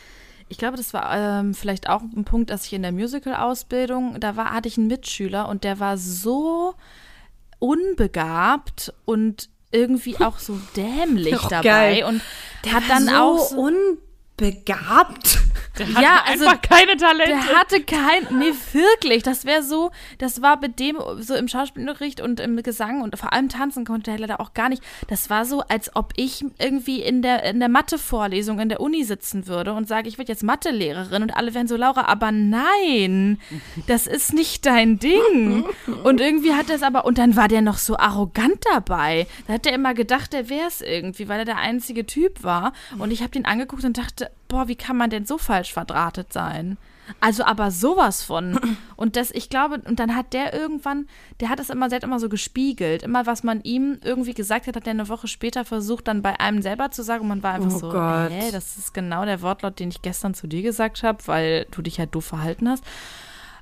[0.49, 4.37] ich glaube, das war ähm, vielleicht auch ein Punkt, dass ich in der Musical-Ausbildung, da
[4.37, 6.75] war, hatte ich einen Mitschüler und der war so
[7.59, 12.05] unbegabt und irgendwie auch so dämlich dabei geil.
[12.05, 12.23] und
[12.65, 13.57] der hat dann so auch so
[14.41, 15.39] unbegabt.
[15.79, 17.33] Der hatte ja, also, einfach keine Talente.
[17.33, 19.23] Der hatte kein, nee, wirklich.
[19.23, 23.33] Das wäre so, das war mit dem, so im Schauspielunterricht und im Gesang und vor
[23.33, 24.83] allem tanzen konnte er leider auch gar nicht.
[25.09, 29.05] Das war so, als ob ich irgendwie in der, in der Mathe-Vorlesung in der Uni
[29.05, 33.39] sitzen würde und sage, ich werde jetzt Mathelehrerin und alle wären so, Laura, aber nein,
[33.87, 35.65] das ist nicht dein Ding.
[36.05, 39.27] Und irgendwie hat er es aber, und dann war der noch so arrogant dabei.
[39.47, 42.73] Da hat er immer gedacht, er wäre es irgendwie, weil er der einzige Typ war.
[42.99, 46.33] Und ich habe den angeguckt und dachte, boah, wie kann man denn so falsch verdrahtet
[46.33, 46.77] sein?
[47.21, 48.59] Also aber sowas von.
[48.97, 51.07] Und das, ich glaube, und dann hat der irgendwann,
[51.41, 53.03] der hat es immer, der hat immer so gespiegelt.
[53.03, 56.41] Immer, was man ihm irgendwie gesagt hat, hat er eine Woche später versucht, dann bei
[56.41, 57.23] einem selber zu sagen.
[57.23, 58.31] Und man war einfach oh so, Gott.
[58.31, 61.83] Hä, das ist genau der Wortlaut, den ich gestern zu dir gesagt habe, weil du
[61.83, 62.83] dich halt doof verhalten hast.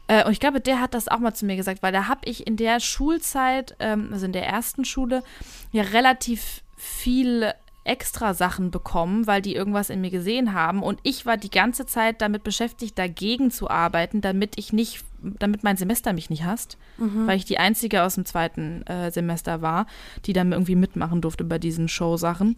[0.06, 2.20] Äh, und ich glaube, der hat das auch mal zu mir gesagt, weil da habe
[2.24, 5.24] ich in der Schulzeit, ähm, also in der ersten Schule,
[5.72, 7.52] ja relativ viel
[7.84, 10.82] extra Sachen bekommen, weil die irgendwas in mir gesehen haben.
[10.82, 15.62] Und ich war die ganze Zeit damit beschäftigt, dagegen zu arbeiten, damit ich nicht, damit
[15.62, 16.78] mein Semester mich nicht hasst.
[16.96, 17.26] Mhm.
[17.26, 19.86] Weil ich die einzige aus dem zweiten äh, Semester war,
[20.24, 22.56] die dann irgendwie mitmachen durfte bei diesen Show-Sachen.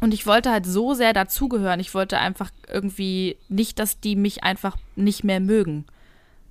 [0.00, 1.78] Und ich wollte halt so sehr dazugehören.
[1.78, 5.84] Ich wollte einfach irgendwie nicht, dass die mich einfach nicht mehr mögen.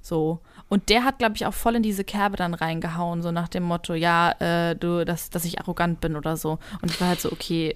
[0.01, 0.39] So.
[0.69, 3.63] Und der hat, glaube ich, auch voll in diese Kerbe dann reingehauen, so nach dem
[3.63, 6.60] Motto, ja, äh, du, dass, dass ich arrogant bin oder so.
[6.81, 7.75] Und ich war halt so, okay,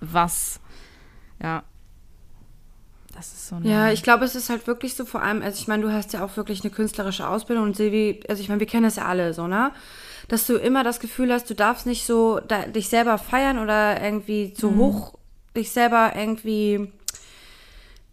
[0.00, 0.60] was.
[1.42, 1.62] Ja.
[3.14, 5.68] Das ist so Ja, ich glaube, es ist halt wirklich so vor allem, also ich
[5.68, 8.66] meine, du hast ja auch wirklich eine künstlerische Ausbildung und Silvi, also ich meine, wir
[8.66, 9.72] kennen das ja alle so, ne?
[10.28, 14.02] Dass du immer das Gefühl hast, du darfst nicht so da, dich selber feiern oder
[14.02, 14.78] irgendwie zu mhm.
[14.78, 15.14] hoch
[15.56, 16.92] dich selber irgendwie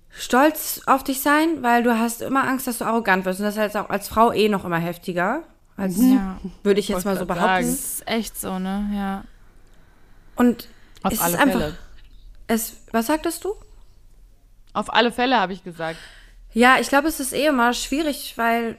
[0.09, 3.39] stolz auf dich sein, weil du hast immer Angst, dass du arrogant wirst.
[3.39, 5.43] Und das ist halt auch als Frau eh noch immer heftiger.
[5.75, 6.39] Als ja.
[6.61, 7.65] würde ich jetzt mal so behaupten.
[7.65, 8.89] Das ist echt so, ne?
[8.93, 9.23] Ja.
[10.35, 10.67] Und
[11.03, 11.77] auf es alle ist einfach, Fälle.
[12.47, 13.53] Es, was sagtest du?
[14.73, 15.99] Auf alle Fälle, habe ich gesagt.
[16.53, 18.77] Ja, ich glaube, es ist eh immer schwierig, weil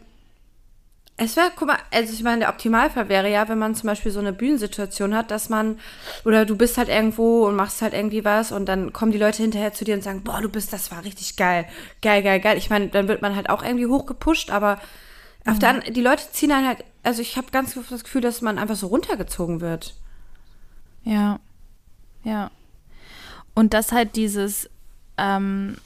[1.17, 4.11] Es wäre, guck mal, also ich meine, der Optimalfall wäre ja, wenn man zum Beispiel
[4.11, 5.79] so eine Bühnensituation hat, dass man,
[6.25, 9.43] oder du bist halt irgendwo und machst halt irgendwie was und dann kommen die Leute
[9.43, 11.67] hinterher zu dir und sagen, boah, du bist, das war richtig geil,
[12.03, 12.59] geil, geil, geil.
[12.59, 14.81] Ich meine, dann wird man halt auch irgendwie hochgepusht, aber
[15.47, 18.23] auf der, an- die Leute ziehen einen halt, also ich habe ganz oft das Gefühl,
[18.23, 19.95] dass man einfach so runtergezogen wird.
[21.05, 21.39] Ja.
[22.25, 22.51] Ja.
[23.55, 24.69] Und das halt dieses,
[25.17, 25.77] ähm,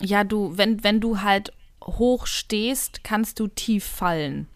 [0.00, 1.52] ja, du, wenn, wenn du halt
[1.84, 4.48] hoch stehst, kannst du tief fallen.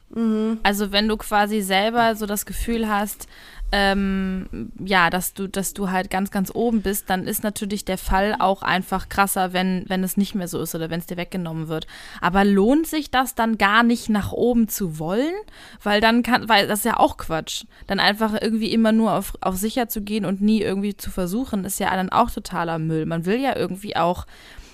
[0.64, 3.28] Also wenn du quasi selber so das Gefühl hast,
[3.72, 7.98] ähm, ja, dass du, dass du halt ganz, ganz oben bist, dann ist natürlich der
[7.98, 11.16] Fall auch einfach krasser, wenn, wenn es nicht mehr so ist oder wenn es dir
[11.16, 11.87] weggenommen wird.
[12.20, 15.35] Aber lohnt sich das dann gar nicht nach oben zu wollen?
[15.83, 17.64] Weil dann kann, weil das ist ja auch Quatsch.
[17.87, 21.64] Dann einfach irgendwie immer nur auf, auf sicher zu gehen und nie irgendwie zu versuchen,
[21.64, 23.06] ist ja dann auch totaler Müll.
[23.06, 24.26] Man will ja irgendwie auch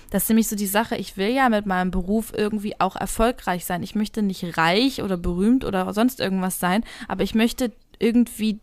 [0.09, 3.65] das ist nämlich so die Sache, ich will ja mit meinem Beruf irgendwie auch erfolgreich
[3.65, 3.83] sein.
[3.83, 8.59] Ich möchte nicht reich oder berühmt oder sonst irgendwas sein, aber ich möchte irgendwie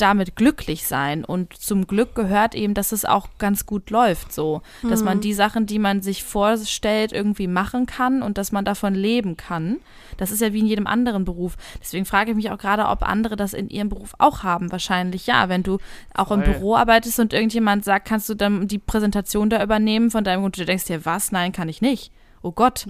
[0.00, 1.24] damit glücklich sein.
[1.24, 4.62] Und zum Glück gehört eben, dass es auch ganz gut läuft, so.
[4.82, 8.94] Dass man die Sachen, die man sich vorstellt, irgendwie machen kann und dass man davon
[8.94, 9.78] leben kann.
[10.16, 11.56] Das ist ja wie in jedem anderen Beruf.
[11.80, 14.72] Deswegen frage ich mich auch gerade, ob andere das in ihrem Beruf auch haben.
[14.72, 15.48] Wahrscheinlich ja.
[15.48, 15.78] Wenn du
[16.14, 16.54] auch im Voll.
[16.54, 20.58] Büro arbeitest und irgendjemand sagt, kannst du dann die Präsentation da übernehmen von deinem und
[20.58, 21.32] du denkst dir, was?
[21.32, 22.12] Nein, kann ich nicht.
[22.42, 22.86] Oh Gott.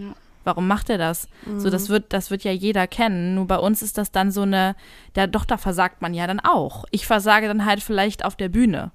[0.48, 1.28] Warum macht er das?
[1.58, 3.34] So, das wird, das wird ja jeder kennen.
[3.34, 4.76] Nur bei uns ist das dann so eine,
[5.14, 6.86] ja doch, da versagt man ja dann auch.
[6.90, 8.92] Ich versage dann halt vielleicht auf der Bühne.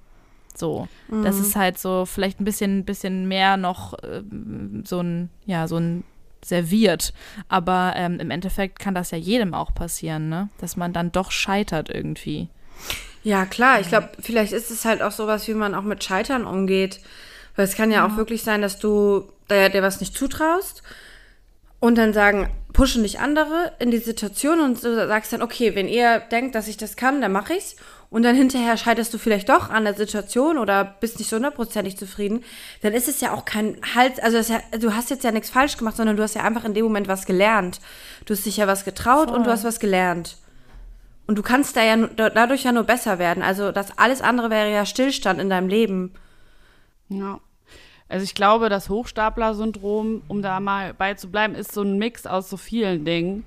[0.52, 0.88] So.
[1.22, 5.76] Das ist halt so vielleicht ein bisschen, bisschen mehr noch ähm, so ein, ja, so
[5.76, 6.02] ein
[6.44, 7.14] serviert.
[7.48, 10.48] Aber ähm, im Endeffekt kann das ja jedem auch passieren, ne?
[10.58, 12.48] Dass man dann doch scheitert irgendwie.
[13.22, 13.78] Ja, klar.
[13.78, 16.98] Ich glaube, vielleicht ist es halt auch sowas, wie man auch mit Scheitern umgeht.
[17.54, 20.82] Weil es kann ja, auch wirklich sein, dass du dir was nicht zutraust
[21.84, 25.86] und dann sagen, pushen dich andere in die Situation und du sagst dann, okay, wenn
[25.86, 27.76] ihr denkt, dass ich das kann, dann mache ich's.
[28.08, 31.98] Und dann hinterher scheiterst du vielleicht doch an der Situation oder bist nicht so hundertprozentig
[31.98, 32.42] zufrieden,
[32.80, 35.76] dann ist es ja auch kein Halt, also ja, du hast jetzt ja nichts falsch
[35.76, 37.80] gemacht, sondern du hast ja einfach in dem Moment was gelernt.
[38.24, 40.38] Du hast dich ja was getraut und du hast was gelernt.
[41.26, 43.42] Und du kannst da ja dadurch ja nur besser werden.
[43.42, 46.14] Also das alles andere wäre ja Stillstand in deinem Leben.
[47.10, 47.40] Ja.
[48.08, 52.26] Also ich glaube, das Hochstapler-Syndrom, um da mal bei zu bleiben, ist so ein Mix
[52.26, 53.44] aus so vielen Dingen.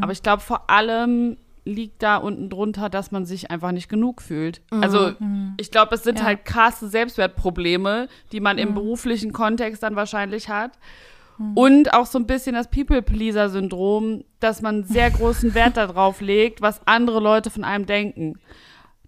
[0.00, 4.20] Aber ich glaube, vor allem liegt da unten drunter, dass man sich einfach nicht genug
[4.20, 4.60] fühlt.
[4.70, 5.12] Also
[5.56, 6.24] ich glaube, es sind Ja.
[6.26, 10.72] halt krasse Selbstwertprobleme, die man im beruflichen Kontext dann wahrscheinlich hat.
[11.54, 16.80] Und auch so ein bisschen das People-Pleaser-Syndrom, dass man sehr großen Wert darauf legt, was
[16.86, 18.38] andere Leute von einem denken.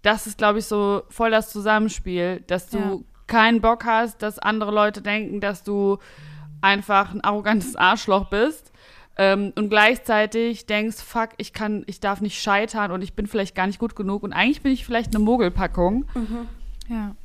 [0.01, 2.97] Das ist, glaube ich, so voll das Zusammenspiel, dass du Ja.
[3.27, 5.97] Keinen Bock hast, dass andere Leute denken, dass du
[6.61, 8.71] einfach ein arrogantes Arschloch bist.
[9.17, 13.55] Ähm, und gleichzeitig denkst, fuck, ich kann, ich darf nicht scheitern und ich bin vielleicht
[13.55, 16.05] gar nicht gut genug und eigentlich bin ich vielleicht eine Mogelpackung.
[16.89, 17.15] Ja.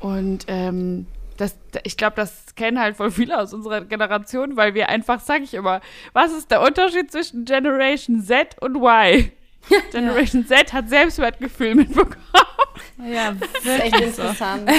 [0.00, 1.06] Und ähm,
[1.36, 5.42] das, ich glaube, das kennen halt voll viele aus unserer Generation, weil wir einfach, sag
[5.42, 5.80] ich immer,
[6.14, 9.30] was ist der Unterschied zwischen Generation Z und Y?
[9.92, 12.16] Generation Z hat Selbstwertgefühl mitbekommen.
[12.98, 13.34] Ja,
[13.82, 14.70] Echt interessant.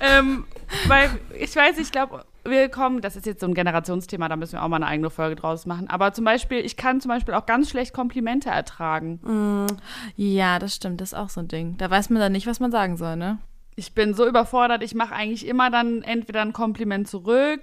[0.00, 0.44] ähm,
[0.86, 4.54] weil ich weiß, ich glaube, wir kommen, das ist jetzt so ein Generationsthema, da müssen
[4.54, 5.88] wir auch mal eine eigene Folge draus machen.
[5.88, 9.66] Aber zum Beispiel, ich kann zum Beispiel auch ganz schlecht Komplimente ertragen.
[10.16, 11.76] ja, das stimmt, das ist auch so ein Ding.
[11.78, 13.38] Da weiß man dann nicht, was man sagen soll, ne?
[13.74, 17.62] Ich bin so überfordert, ich mache eigentlich immer dann entweder ein Kompliment zurück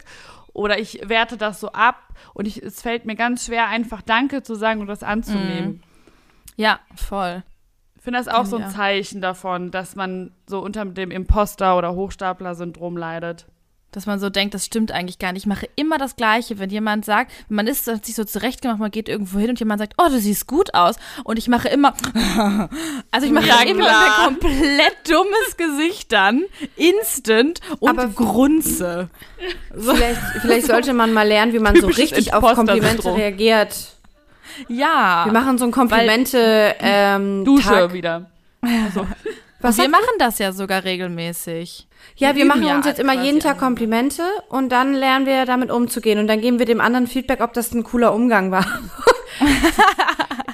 [0.53, 1.97] oder ich werte das so ab
[2.33, 5.83] und ich, es fällt mir ganz schwer, einfach Danke zu sagen und das anzunehmen.
[6.59, 7.43] Ja, voll.
[7.95, 8.73] Ich finde das auch so ein auch.
[8.73, 13.45] Zeichen davon, dass man so unter dem Imposter- oder Hochstapler-Syndrom leidet.
[13.91, 15.43] Dass man so denkt, das stimmt eigentlich gar nicht.
[15.43, 18.91] Ich mache immer das Gleiche, wenn jemand sagt, man ist hat sich so zurechtgemacht, man
[18.91, 20.95] geht irgendwo hin und jemand sagt, oh, du siehst gut aus.
[21.23, 21.93] Und ich mache immer,
[23.11, 24.27] also ich mache Ja, immer klar.
[24.27, 26.43] ein komplett dummes Gesicht dann,
[26.75, 29.09] instant und Aber- grunze.
[29.73, 32.43] vielleicht, vielleicht sollte man mal lernen, wie man so richtig auf.
[32.43, 33.95] Komplimente reagiert.
[34.67, 35.25] Ja.
[35.25, 37.93] Wir machen so ein Komplimente ähm, Dusche Tag.
[37.93, 38.29] wieder.
[39.61, 41.87] Was wir machen das ja sogar regelmäßig.
[42.15, 43.57] Ja, wir üben machen ja uns jetzt immer jeden Tag.
[43.59, 47.53] Komplimente und dann lernen wir damit umzugehen und dann geben wir dem anderen Feedback, ob
[47.53, 48.65] das ein cooler Umgang war.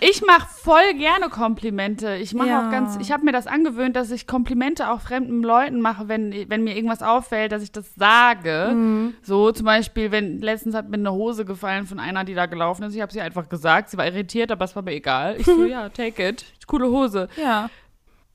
[0.02, 2.15] Ich mache voll gerne Komplimente.
[2.18, 2.68] Ich mache Ja.
[2.68, 6.34] auch ganz, ich habe mir das angewöhnt, dass ich Komplimente auch fremden Leuten mache, wenn,
[6.50, 9.13] wenn mir irgendwas auffällt, dass ich das sage.
[9.24, 12.84] So zum Beispiel, wenn letztens hat mir eine Hose gefallen von einer, die da gelaufen
[12.84, 12.94] ist.
[12.94, 13.89] Ich habe sie einfach gesagt.
[13.89, 15.38] Sie war irritiert, aber es war mir egal.
[15.39, 16.46] Ich so, ja, take it.
[16.68, 17.28] Coole Hose.
[17.41, 17.70] Ja.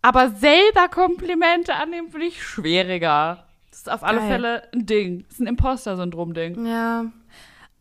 [0.03, 3.45] Aber selber Komplimente annehmen finde ich schwieriger.
[3.71, 4.29] Das ist auf alle Geil.
[4.29, 5.25] Fälle ein Ding.
[5.25, 6.67] Das ist ein Imposter-Syndrom-Ding.
[6.67, 7.07] Ja.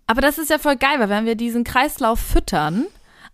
[0.07, 2.87] Aber das ist ja voll geil, weil wenn wir diesen Kreislauf füttern,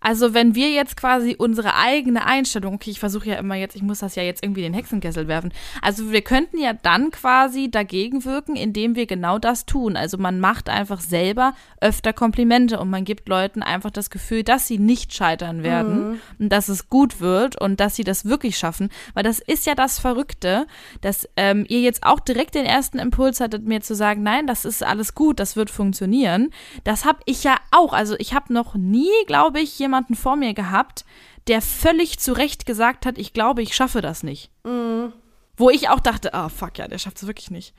[0.06, 3.82] Also wenn wir jetzt quasi unsere eigene Einstellung, okay, ich versuche ja immer jetzt, ich
[3.82, 5.52] muss das ja jetzt irgendwie in den Hexenkessel werfen.
[5.82, 9.96] Also wir könnten ja dann quasi dagegen wirken, indem wir genau das tun.
[9.96, 14.68] Also man macht einfach selber öfter Komplimente und man gibt Leuten einfach das Gefühl, dass
[14.68, 16.20] sie nicht scheitern werden mhm.
[16.38, 18.90] und dass es gut wird und dass sie das wirklich schaffen.
[19.14, 20.68] Weil das ist ja das Verrückte,
[21.00, 24.64] dass ähm, ihr jetzt auch direkt den ersten Impuls hattet, mir zu sagen, nein, das
[24.64, 26.50] ist alles gut, das wird funktionieren.
[26.84, 27.92] Das habe ich ja auch.
[27.92, 31.04] Also ich habe noch nie, glaube ich, jemand jemanden vor mir gehabt,
[31.46, 34.50] der völlig zu Recht gesagt hat, ich glaube, ich schaffe das nicht.
[34.64, 35.12] Mhm.
[35.56, 37.74] Wo ich auch dachte, ah, oh, fuck, ja, der schafft es wirklich nicht.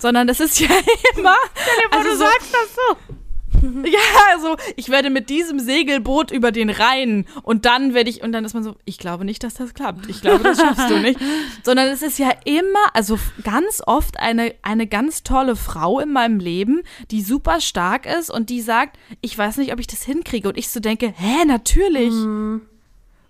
[0.00, 0.68] Sondern das ist ja
[1.16, 1.28] immer.
[1.30, 3.14] Ja, also du so, sagst das so.
[3.84, 3.98] Ja,
[4.32, 8.44] also ich werde mit diesem Segelboot über den Rhein und dann werde ich, und dann
[8.44, 10.08] ist man so, ich glaube nicht, dass das klappt.
[10.08, 11.18] Ich glaube, das schaffst du nicht.
[11.62, 16.40] Sondern es ist ja immer, also ganz oft eine, eine ganz tolle Frau in meinem
[16.40, 20.48] Leben, die super stark ist und die sagt, ich weiß nicht, ob ich das hinkriege.
[20.48, 22.12] Und ich so denke, hä, natürlich.
[22.12, 22.62] Mhm.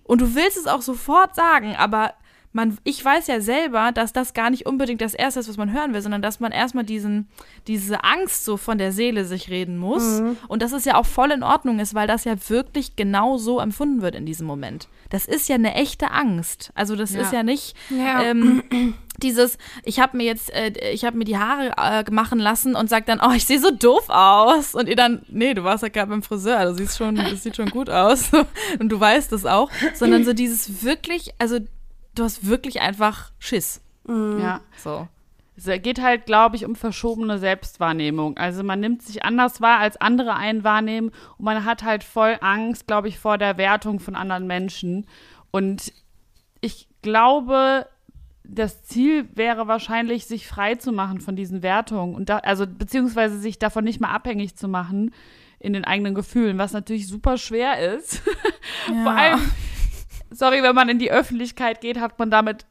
[0.05, 2.15] Und du willst es auch sofort sagen, aber
[2.53, 5.73] man, ich weiß ja selber, dass das gar nicht unbedingt das Erste ist, was man
[5.73, 7.29] hören will, sondern dass man erstmal diesen,
[7.69, 10.21] diese Angst so von der Seele sich reden muss.
[10.21, 10.37] Mhm.
[10.49, 13.61] Und dass es ja auch voll in Ordnung ist, weil das ja wirklich genau so
[13.61, 14.89] empfunden wird in diesem Moment.
[15.11, 16.73] Das ist ja eine echte Angst.
[16.75, 17.21] Also das ja.
[17.21, 18.23] ist ja nicht ja.
[18.23, 18.65] Ähm,
[19.23, 22.89] dieses, ich habe mir jetzt, äh, ich habe mir die Haare äh, machen lassen und
[22.89, 24.75] sag dann, oh, ich sehe so doof aus.
[24.75, 27.55] Und ihr dann, nee, du warst ja gerade beim Friseur, du siehst schon, das sieht
[27.55, 28.31] schon gut aus.
[28.81, 29.71] und du weißt es auch.
[29.95, 31.61] Sondern so dieses wirklich, also
[32.15, 33.81] du hast wirklich einfach Schiss.
[34.07, 34.41] Mhm.
[34.41, 34.61] Ja.
[34.77, 35.09] So.
[35.57, 38.39] Es geht halt, glaube ich, um verschobene Selbstwahrnehmung.
[38.39, 42.39] Also man nimmt sich anders wahr, als andere einen wahrnehmen und man hat halt voll
[42.41, 45.07] Angst, glaube ich, vor der Wertung von anderen Menschen.
[45.51, 45.93] Und
[46.63, 47.87] ich glaube,
[48.43, 53.39] das Ziel wäre wahrscheinlich, sich frei zu machen von diesen Wertungen und da, also beziehungsweise
[53.39, 55.13] sich davon nicht mehr abhängig zu machen
[55.59, 58.23] in den eigenen Gefühlen, was natürlich super schwer ist.
[58.89, 59.03] Ja.
[59.03, 59.41] Vor allem,
[60.31, 62.67] sorry, wenn man in die Öffentlichkeit geht, hat man damit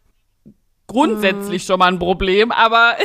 [0.87, 2.95] grundsätzlich schon mal ein Problem, aber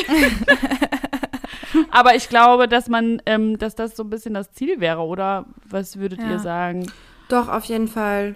[1.90, 5.46] aber ich glaube, dass man, ähm, dass das so ein bisschen das Ziel wäre, oder
[5.68, 6.30] was würdet ja.
[6.30, 6.90] ihr sagen?
[7.28, 8.34] Doch, auf jeden Fall.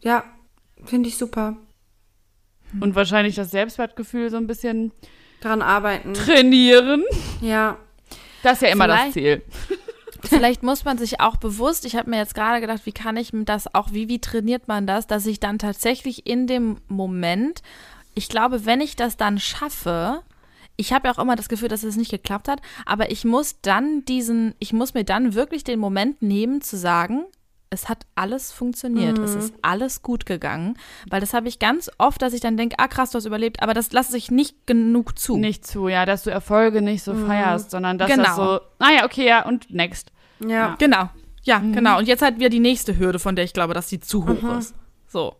[0.00, 0.24] Ja,
[0.84, 1.56] finde ich super.
[2.80, 4.92] Und wahrscheinlich das Selbstwertgefühl so ein bisschen
[5.40, 6.14] daran arbeiten.
[6.14, 7.04] Trainieren.
[7.40, 7.78] Ja.
[8.42, 9.06] Das ist ja immer Vielleicht.
[9.06, 9.42] das Ziel.
[10.24, 13.30] Vielleicht muss man sich auch bewusst, ich habe mir jetzt gerade gedacht, wie kann ich
[13.32, 17.62] das auch, wie, wie trainiert man das, dass ich dann tatsächlich in dem Moment,
[18.14, 20.22] ich glaube, wenn ich das dann schaffe,
[20.76, 23.60] ich habe ja auch immer das Gefühl, dass es nicht geklappt hat, aber ich muss
[23.60, 27.24] dann diesen, ich muss mir dann wirklich den Moment nehmen zu sagen,
[27.70, 29.24] es hat alles funktioniert, mhm.
[29.24, 30.76] es ist alles gut gegangen,
[31.08, 33.62] weil das habe ich ganz oft, dass ich dann denke, ah krass, du hast überlebt,
[33.62, 35.36] aber das lasse ich nicht genug zu.
[35.36, 37.28] Nicht zu, ja, dass du Erfolge nicht so mhm.
[37.28, 38.24] feierst, sondern dass genau.
[38.24, 40.10] das so, naja, okay, ja, und next.
[40.40, 40.48] Ja.
[40.48, 40.76] ja.
[40.78, 41.10] Genau.
[41.42, 41.72] Ja, mhm.
[41.72, 41.98] genau.
[41.98, 44.42] Und jetzt halt wieder die nächste Hürde, von der ich glaube, dass sie zu hoch
[44.42, 44.58] mhm.
[44.58, 44.74] ist.
[45.06, 45.36] So.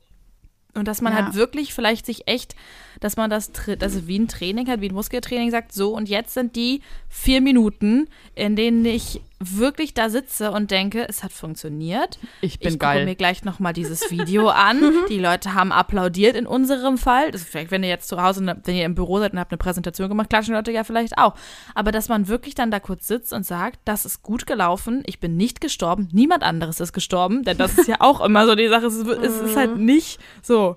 [0.75, 1.25] Und dass man ja.
[1.25, 2.55] halt wirklich vielleicht sich echt,
[3.01, 6.33] dass man das, also wie ein Training hat, wie ein Muskeltraining sagt, so und jetzt
[6.33, 12.19] sind die vier Minuten, in denen ich wirklich da sitze und denke, es hat funktioniert.
[12.43, 12.91] Ich bin ich geil.
[12.91, 14.83] Ich gucke mir gleich nochmal dieses Video an.
[15.09, 17.31] Die Leute haben applaudiert in unserem Fall.
[17.31, 19.51] Das ist vielleicht, wenn ihr jetzt zu Hause, wenn ihr im Büro seid und habt
[19.51, 21.35] eine Präsentation gemacht, klatschen Leute ja vielleicht auch.
[21.75, 25.21] Aber dass man wirklich dann da kurz sitzt und sagt, das ist gut gelaufen, ich
[25.21, 28.69] bin nicht gestorben, niemand anderes ist gestorben, denn das ist ja auch immer so die
[28.69, 30.77] Sache, es ist, es ist halt nicht so.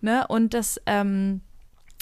[0.00, 0.24] Ne?
[0.28, 1.40] Und das, ähm,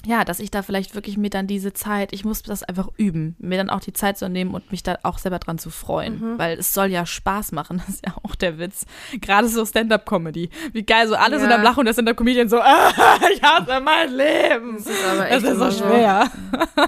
[0.07, 3.37] ja, dass ich da vielleicht wirklich mir dann diese Zeit, ich muss das einfach üben,
[3.39, 6.21] mir dann auch die Zeit zu nehmen und mich da auch selber dran zu freuen,
[6.21, 6.39] mhm.
[6.39, 8.87] weil es soll ja Spaß machen, das ist ja auch der Witz.
[9.21, 11.41] Gerade so Stand-up-Comedy, wie geil, so alle ja.
[11.41, 12.91] sind am Lachen und der Stand-up-Comedian so, ah,
[13.33, 14.77] ich hasse mein Leben.
[14.77, 16.31] Das ist, aber echt das ist so schwer.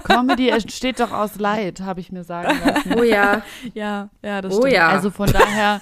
[0.03, 2.93] Comedy entsteht doch aus Leid, habe ich mir sagen lassen.
[2.97, 3.41] Oh ja.
[3.73, 4.73] Ja, ja, das oh, stimmt.
[4.73, 4.89] Ja.
[4.89, 5.81] Also von daher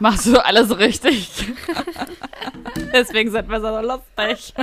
[0.00, 1.52] machst du alles richtig.
[2.92, 4.54] Deswegen sind wir so lustig.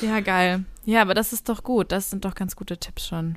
[0.00, 0.64] Ja, geil.
[0.84, 1.92] Ja, aber das ist doch gut.
[1.92, 3.36] Das sind doch ganz gute Tipps schon.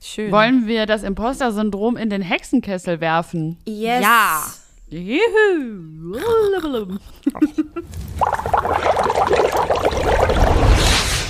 [0.00, 0.30] Schön.
[0.30, 3.58] Wollen wir das Imposter-Syndrom in den Hexenkessel werfen?
[3.64, 4.02] Yes.
[4.02, 4.44] Ja.
[4.90, 6.18] Juhu.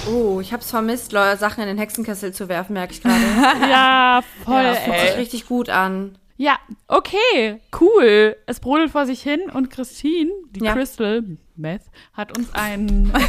[0.06, 3.22] Oh, ich hab's vermisst, Leute, Sachen in den Hexenkessel zu werfen, merke ich gerade.
[3.70, 4.62] ja, voll.
[4.62, 6.18] Ja, das fühlt sich richtig gut an.
[6.36, 8.36] Ja, okay, cool.
[8.46, 10.72] Es brodelt vor sich hin und Christine, die ja.
[10.72, 11.22] Crystal
[11.54, 13.12] Meth, hat uns einen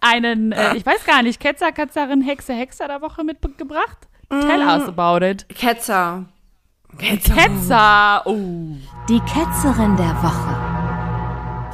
[0.00, 4.08] einen, äh, ich weiß gar nicht, Ketzer, Ketzerin, Hexe, Hexer der Woche mitgebracht?
[4.30, 4.40] Mm.
[4.40, 5.48] Tell us about it.
[5.48, 6.26] Ketzer.
[6.98, 7.34] Ketzer.
[7.34, 8.22] Ketzer.
[8.24, 8.76] Oh.
[9.08, 10.56] Die Ketzerin der Woche.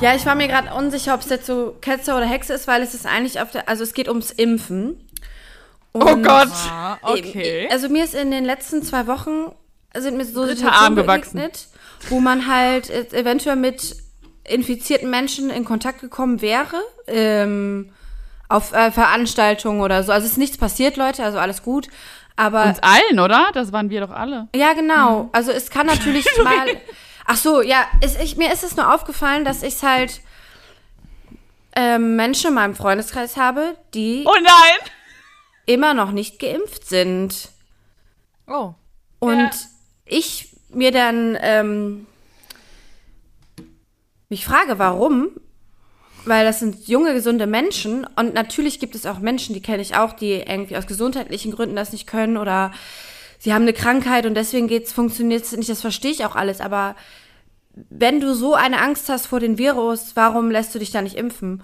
[0.00, 2.82] Ja, ich war mir gerade unsicher, ob es jetzt so Ketzer oder Hexe ist, weil
[2.82, 5.05] es ist eigentlich auf der, also es geht ums Impfen.
[5.96, 6.48] Und oh Gott.
[7.02, 7.68] Okay.
[7.70, 9.52] Also mir ist in den letzten zwei Wochen
[9.94, 11.40] sind mir so Arm gewachsen.
[12.10, 13.96] wo man halt äh, eventuell mit
[14.44, 16.76] infizierten Menschen in Kontakt gekommen wäre.
[17.06, 17.90] Ähm,
[18.48, 20.12] auf äh, Veranstaltungen oder so.
[20.12, 21.88] Also es ist nichts passiert, Leute, also alles gut.
[22.36, 23.48] Aber Uns allen, oder?
[23.54, 24.48] Das waren wir doch alle.
[24.54, 25.30] ja, genau.
[25.32, 26.66] Also es kann natürlich mal.
[27.24, 30.20] Ach so, ja, es, ich, mir ist es nur aufgefallen, dass ich halt
[31.74, 34.90] ähm, Menschen in meinem Freundeskreis habe, die Oh nein!
[35.66, 37.50] Immer noch nicht geimpft sind.
[38.46, 38.74] Oh.
[39.18, 39.50] Und Ja.
[40.04, 42.06] ich mir dann ähm,
[44.28, 45.30] mich frage, warum?
[46.24, 49.94] Weil das sind junge, gesunde Menschen und natürlich gibt es auch Menschen, die kenne ich
[49.96, 52.72] auch, die irgendwie aus gesundheitlichen Gründen das nicht können oder
[53.38, 56.60] sie haben eine Krankheit und deswegen geht's, funktioniert es nicht, das verstehe ich auch alles,
[56.60, 56.96] aber
[57.90, 61.16] wenn du so eine Angst hast vor dem Virus, warum lässt du dich da nicht
[61.16, 61.62] impfen?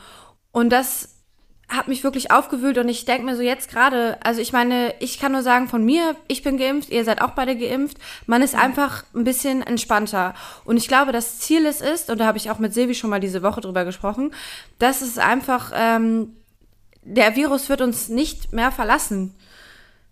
[0.52, 1.11] Und das
[1.68, 5.18] hat mich wirklich aufgewühlt und ich denke mir so jetzt gerade, also ich meine, ich
[5.18, 7.96] kann nur sagen von mir, ich bin geimpft, ihr seid auch beide geimpft.
[8.26, 10.34] Man ist einfach ein bisschen entspannter.
[10.64, 13.10] Und ich glaube, das Ziel ist, ist und da habe ich auch mit Silvi schon
[13.10, 14.34] mal diese Woche drüber gesprochen,
[14.78, 16.36] dass es einfach, ähm,
[17.02, 19.34] der Virus wird uns nicht mehr verlassen.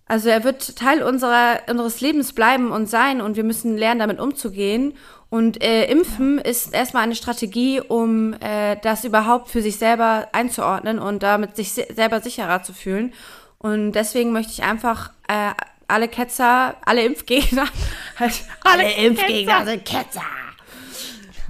[0.07, 4.19] Also er wird Teil unserer, unseres Lebens bleiben und sein und wir müssen lernen, damit
[4.19, 4.95] umzugehen.
[5.31, 10.99] Und äh, Impfen ist erstmal eine Strategie, um äh, das überhaupt für sich selber einzuordnen
[10.99, 13.15] und damit sich se selber sicherer zu fühlen.
[13.59, 15.53] Und deswegen möchte ich einfach äh,
[15.87, 17.67] alle Ketzer, alle Impfgegner,
[18.19, 20.25] halt, alle Impfgegner sind Ketzer.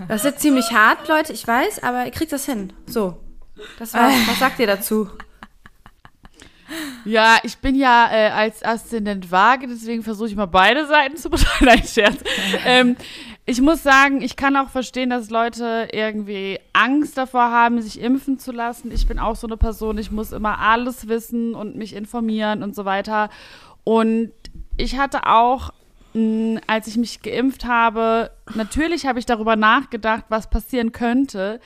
[0.08, 2.72] Das ist ziemlich hart, Leute, ich weiß, aber ihr kriegt das hin.
[2.86, 3.18] So,
[3.78, 4.14] das war's.
[4.26, 5.08] Was sagt ihr dazu?
[7.04, 11.28] Ja, ich bin ja äh, als Aszendent vage, deswegen versuche ich mal beide Seiten zu
[11.28, 11.50] betreuen.
[11.62, 12.18] Nein, Scherz.
[12.64, 12.96] ähm,
[13.50, 18.38] ich muss sagen, ich kann auch verstehen, dass Leute irgendwie Angst davor haben, sich impfen
[18.38, 18.92] zu lassen.
[18.92, 22.76] Ich bin auch so eine Person, ich muss immer alles wissen und mich informieren und
[22.76, 23.28] so weiter.
[23.82, 24.30] Und
[24.76, 25.72] ich hatte auch,
[26.14, 31.58] mh, als ich mich geimpft habe, natürlich habe ich darüber nachgedacht, was passieren könnte.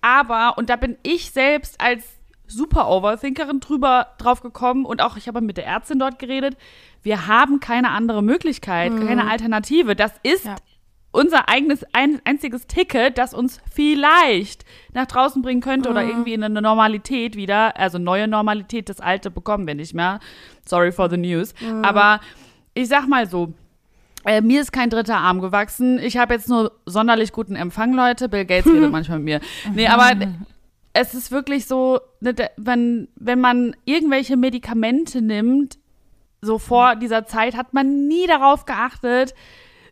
[0.00, 2.02] Aber, und da bin ich selbst als
[2.48, 6.56] super Overthinkerin drüber drauf gekommen und auch ich habe mit der Ärztin dort geredet.
[7.02, 9.94] Wir haben keine andere Möglichkeit, keine Alternative.
[9.94, 10.56] Das ist Ja.
[11.18, 16.44] Unser eigenes ein, einziges Ticket, das uns vielleicht nach draußen bringen könnte oder irgendwie in
[16.44, 20.20] eine Normalität wieder, also neue Normalität, das alte bekommen wir nicht mehr.
[20.64, 21.54] Sorry for the news.
[21.82, 22.20] Aber
[22.72, 23.52] ich sag mal so,
[24.24, 25.98] äh, mir ist kein dritter Arm gewachsen.
[25.98, 28.28] Ich habe jetzt nur sonderlich guten Empfang, Leute.
[28.28, 29.40] Bill Gates redet manchmal mit mir.
[29.74, 30.10] Nee, aber
[30.92, 35.78] es ist wirklich so, ne, wenn, wenn man irgendwelche Medikamente nimmt,
[36.40, 39.34] so vor dieser Zeit, hat man nie darauf geachtet,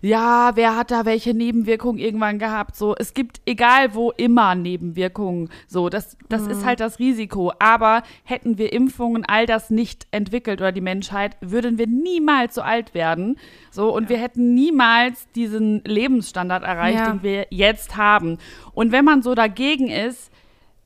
[0.01, 2.77] ja, wer hat da welche Nebenwirkungen irgendwann gehabt?
[2.77, 5.49] So, es gibt egal wo immer Nebenwirkungen.
[5.67, 7.53] So, das, das ist halt das Risiko.
[7.59, 12.63] Aber hätten wir Impfungen all das nicht entwickelt oder die Menschheit, würden wir niemals so
[12.63, 13.39] alt werden.
[13.71, 17.11] So, und wir hätten niemals diesen Lebensstandard erreicht, Ja.
[17.11, 18.39] den wir jetzt haben.
[18.73, 20.31] Und wenn man so dagegen ist,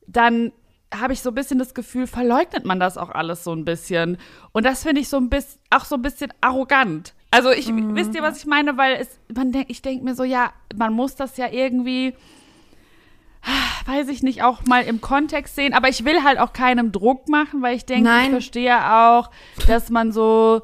[0.07, 0.51] dann
[0.93, 4.17] habe ich so ein bisschen das Gefühl, verleugnet man das auch alles so ein bisschen.
[4.51, 7.13] Und das finde ich so ein bisschen, auch so ein bisschen arrogant.
[7.31, 8.77] Also ich, wisst ihr, was ich meine?
[8.77, 12.13] Weil es, man denk, ich denke mir so, ja, man muss das ja irgendwie,
[13.85, 15.73] weiß ich nicht, auch mal im Kontext sehen.
[15.73, 19.31] Aber ich will halt auch keinem Druck machen, weil ich denke, ich verstehe auch,
[19.65, 20.61] dass man so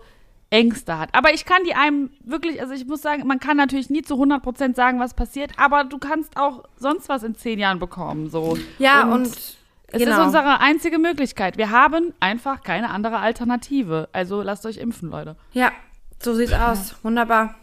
[0.49, 1.09] Ängste hat.
[1.13, 4.15] Aber ich kann die einem wirklich, also ich muss sagen, man kann natürlich nie zu
[4.15, 8.57] 100% sagen, was passiert, aber du kannst auch sonst was in zehn Jahren bekommen, so.
[8.79, 9.27] Ja, und,
[9.89, 10.19] es genau.
[10.19, 11.57] ist unsere einzige Möglichkeit.
[11.57, 14.09] Wir haben einfach keine andere Alternative.
[14.11, 15.37] Also lasst euch impfen, Leute.
[15.53, 15.71] Ja,
[16.21, 16.95] so sieht's aus.
[17.03, 17.55] Wunderbar.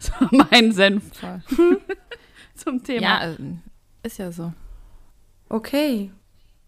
[0.30, 1.04] mein Senf
[2.54, 3.00] zum Thema.
[3.02, 3.36] Ja, äh,
[4.02, 4.52] ist ja so.
[5.48, 6.10] Okay.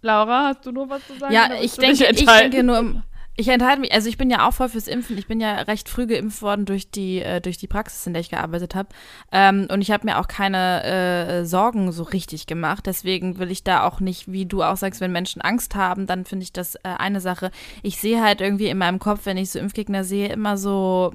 [0.03, 1.33] Laura, hast du nur was zu sagen?
[1.35, 3.03] Ja, ich denke, ich denke nur, im-
[3.37, 5.19] ich enthalte mich, also ich bin ja auch voll fürs Impfen.
[5.19, 8.21] Ich bin ja recht früh geimpft worden durch die, äh, durch die Praxis, in der
[8.21, 8.89] ich gearbeitet habe.
[9.31, 12.87] Ähm, und ich habe mir auch keine äh, Sorgen so richtig gemacht.
[12.87, 16.25] Deswegen will ich da auch nicht, wie du auch sagst, wenn Menschen Angst haben, dann
[16.25, 17.51] finde ich das äh, eine Sache.
[17.83, 21.13] Ich sehe halt irgendwie in meinem Kopf, wenn ich so Impfgegner sehe, immer so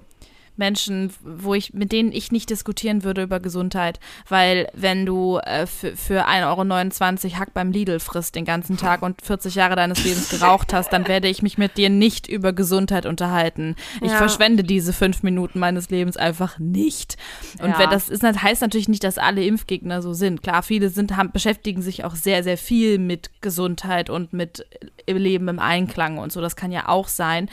[0.58, 4.00] Menschen, wo ich, mit denen ich nicht diskutieren würde über Gesundheit.
[4.28, 9.02] Weil wenn du äh, für, für 1,29 Euro Hack beim Lidl frisst den ganzen Tag
[9.02, 12.54] und 40 Jahre deines Lebens geraucht hast, dann werde ich mich mit dir nicht über
[12.54, 13.76] Gesundheit unterhalten.
[14.02, 14.18] Ich Ja.
[14.18, 17.18] verschwende diese fünf Minuten meines Lebens einfach nicht.
[17.62, 17.80] Und Ja.
[17.80, 20.44] wenn das ist, heißt natürlich nicht, dass alle Impfgegner so sind.
[20.44, 24.66] Klar, viele sind, haben, beschäftigen sich auch sehr, sehr viel mit Gesundheit und mit
[25.08, 26.42] Leben im Einklang und so.
[26.42, 27.50] Das kann ja auch sein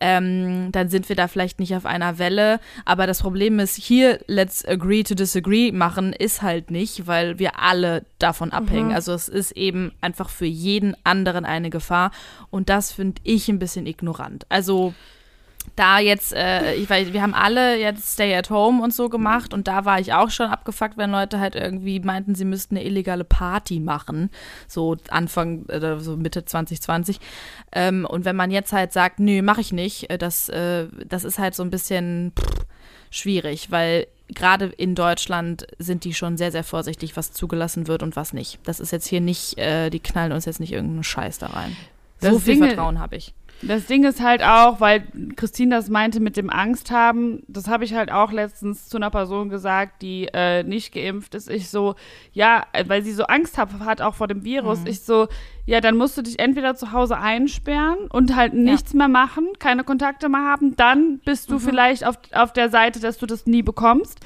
[0.00, 2.37] ähm, dann sind wir da vielleicht nicht auf einer Welle.
[2.84, 7.58] Aber das Problem ist, hier let's agree to disagree machen ist halt nicht, weil wir
[7.60, 8.92] alle davon abhängen.
[8.92, 12.10] Also es ist eben einfach für jeden anderen eine Gefahr.
[12.50, 14.46] Und das finde ich ein bisschen ignorant.
[14.48, 14.94] Also
[15.78, 19.54] da jetzt, äh, ich weiß, wir haben alle jetzt Stay at Home und so gemacht
[19.54, 22.84] und da war ich auch schon abgefuckt, wenn Leute halt irgendwie meinten, sie müssten eine
[22.84, 24.30] illegale Party machen,
[24.66, 27.20] so Anfang oder so Mitte 2020.
[27.72, 31.24] Ähm, und wenn man jetzt halt sagt, nö, mache ich nicht, äh, das, äh, das
[31.24, 32.64] ist halt so ein bisschen pff,
[33.10, 38.16] schwierig, weil gerade in Deutschland sind die schon sehr, sehr vorsichtig, was zugelassen wird und
[38.16, 38.58] was nicht.
[38.64, 41.74] Das ist jetzt hier nicht, äh, die knallen uns jetzt nicht irgendeinen Scheiß da rein.
[42.20, 43.32] Das so viel Ding- Vertrauen habe ich.
[43.60, 45.04] Das Ding ist halt auch, weil
[45.34, 49.10] Christine das meinte mit dem Angst haben, das habe ich halt auch letztens zu einer
[49.10, 51.50] Person gesagt, die äh, nicht geimpft ist.
[51.50, 51.96] Ich so,
[52.32, 54.80] ja, äh, weil sie so Angst hat, hat auch vor dem Virus.
[54.84, 55.26] Ich so,
[55.66, 59.82] ja, dann musst du dich entweder zu Hause einsperren und halt nichts mehr machen, keine
[59.82, 60.76] Kontakte mehr haben.
[60.76, 64.20] Dann bist du vielleicht auf, auf der Seite, dass du das nie bekommst.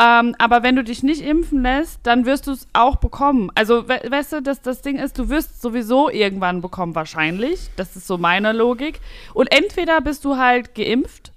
[0.00, 3.50] Ähm, aber wenn du dich nicht impfen lässt, dann wirst du es auch bekommen.
[3.54, 7.68] Also, we weißt du, dass das Ding ist, du wirst es sowieso irgendwann bekommen, wahrscheinlich.
[7.76, 9.00] Das ist so meine Logik.
[9.34, 11.32] Und entweder bist du halt geimpft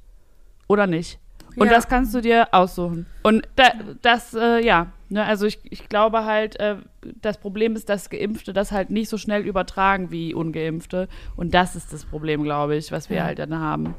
[0.68, 1.20] oder nicht.
[1.58, 1.74] Und Ja.
[1.74, 3.06] das kannst du dir aussuchen.
[3.22, 6.78] Und da, das, äh, ja, ne, also ich, ich glaube halt, äh,
[7.22, 11.10] das Problem ist, dass Geimpfte das halt nicht so schnell übertragen wie Ungeimpfte.
[11.36, 13.94] Und das ist das Problem, glaube ich, was wir halt dann haben.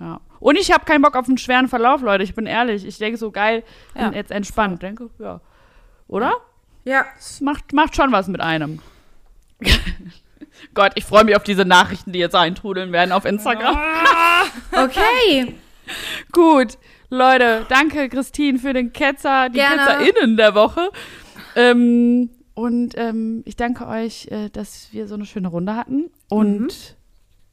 [0.00, 0.20] Ja.
[0.38, 2.24] Und ich habe keinen Bock auf einen schweren Verlauf, Leute.
[2.24, 2.86] Ich bin ehrlich.
[2.86, 3.62] Ich denke so geil
[3.94, 4.08] Ja.
[4.08, 4.82] und jetzt entspannt.
[4.82, 5.40] Denke, ja.
[6.08, 6.32] Oder?
[6.84, 7.04] Ja.
[7.18, 8.80] Es macht, macht schon was mit einem.
[10.74, 13.78] Gott, ich freue mich auf diese Nachrichten, die jetzt eintrudeln werden auf Instagram.
[14.72, 15.54] Okay.
[16.32, 16.78] Gut,
[17.10, 19.76] Leute, danke Christine für den Ketzer, die Gerne.
[19.76, 20.90] KetzerInnen der Woche.
[21.56, 26.10] Ähm, und ähm, ich danke euch, äh, dass wir so eine schöne Runde hatten.
[26.28, 26.96] Und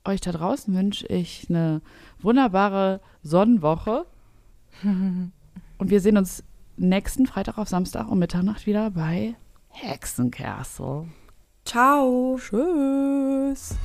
[0.05, 1.81] euch da draußen wünsche ich eine
[2.21, 4.05] wunderbare Sonnenwoche.
[4.83, 5.31] und
[5.79, 6.43] wir sehen uns
[6.77, 9.35] nächsten Freitag auf Samstag um Mitternacht wieder bei
[9.69, 11.07] Hexencastle.
[11.65, 12.37] Ciao.
[12.39, 13.75] Tschüss.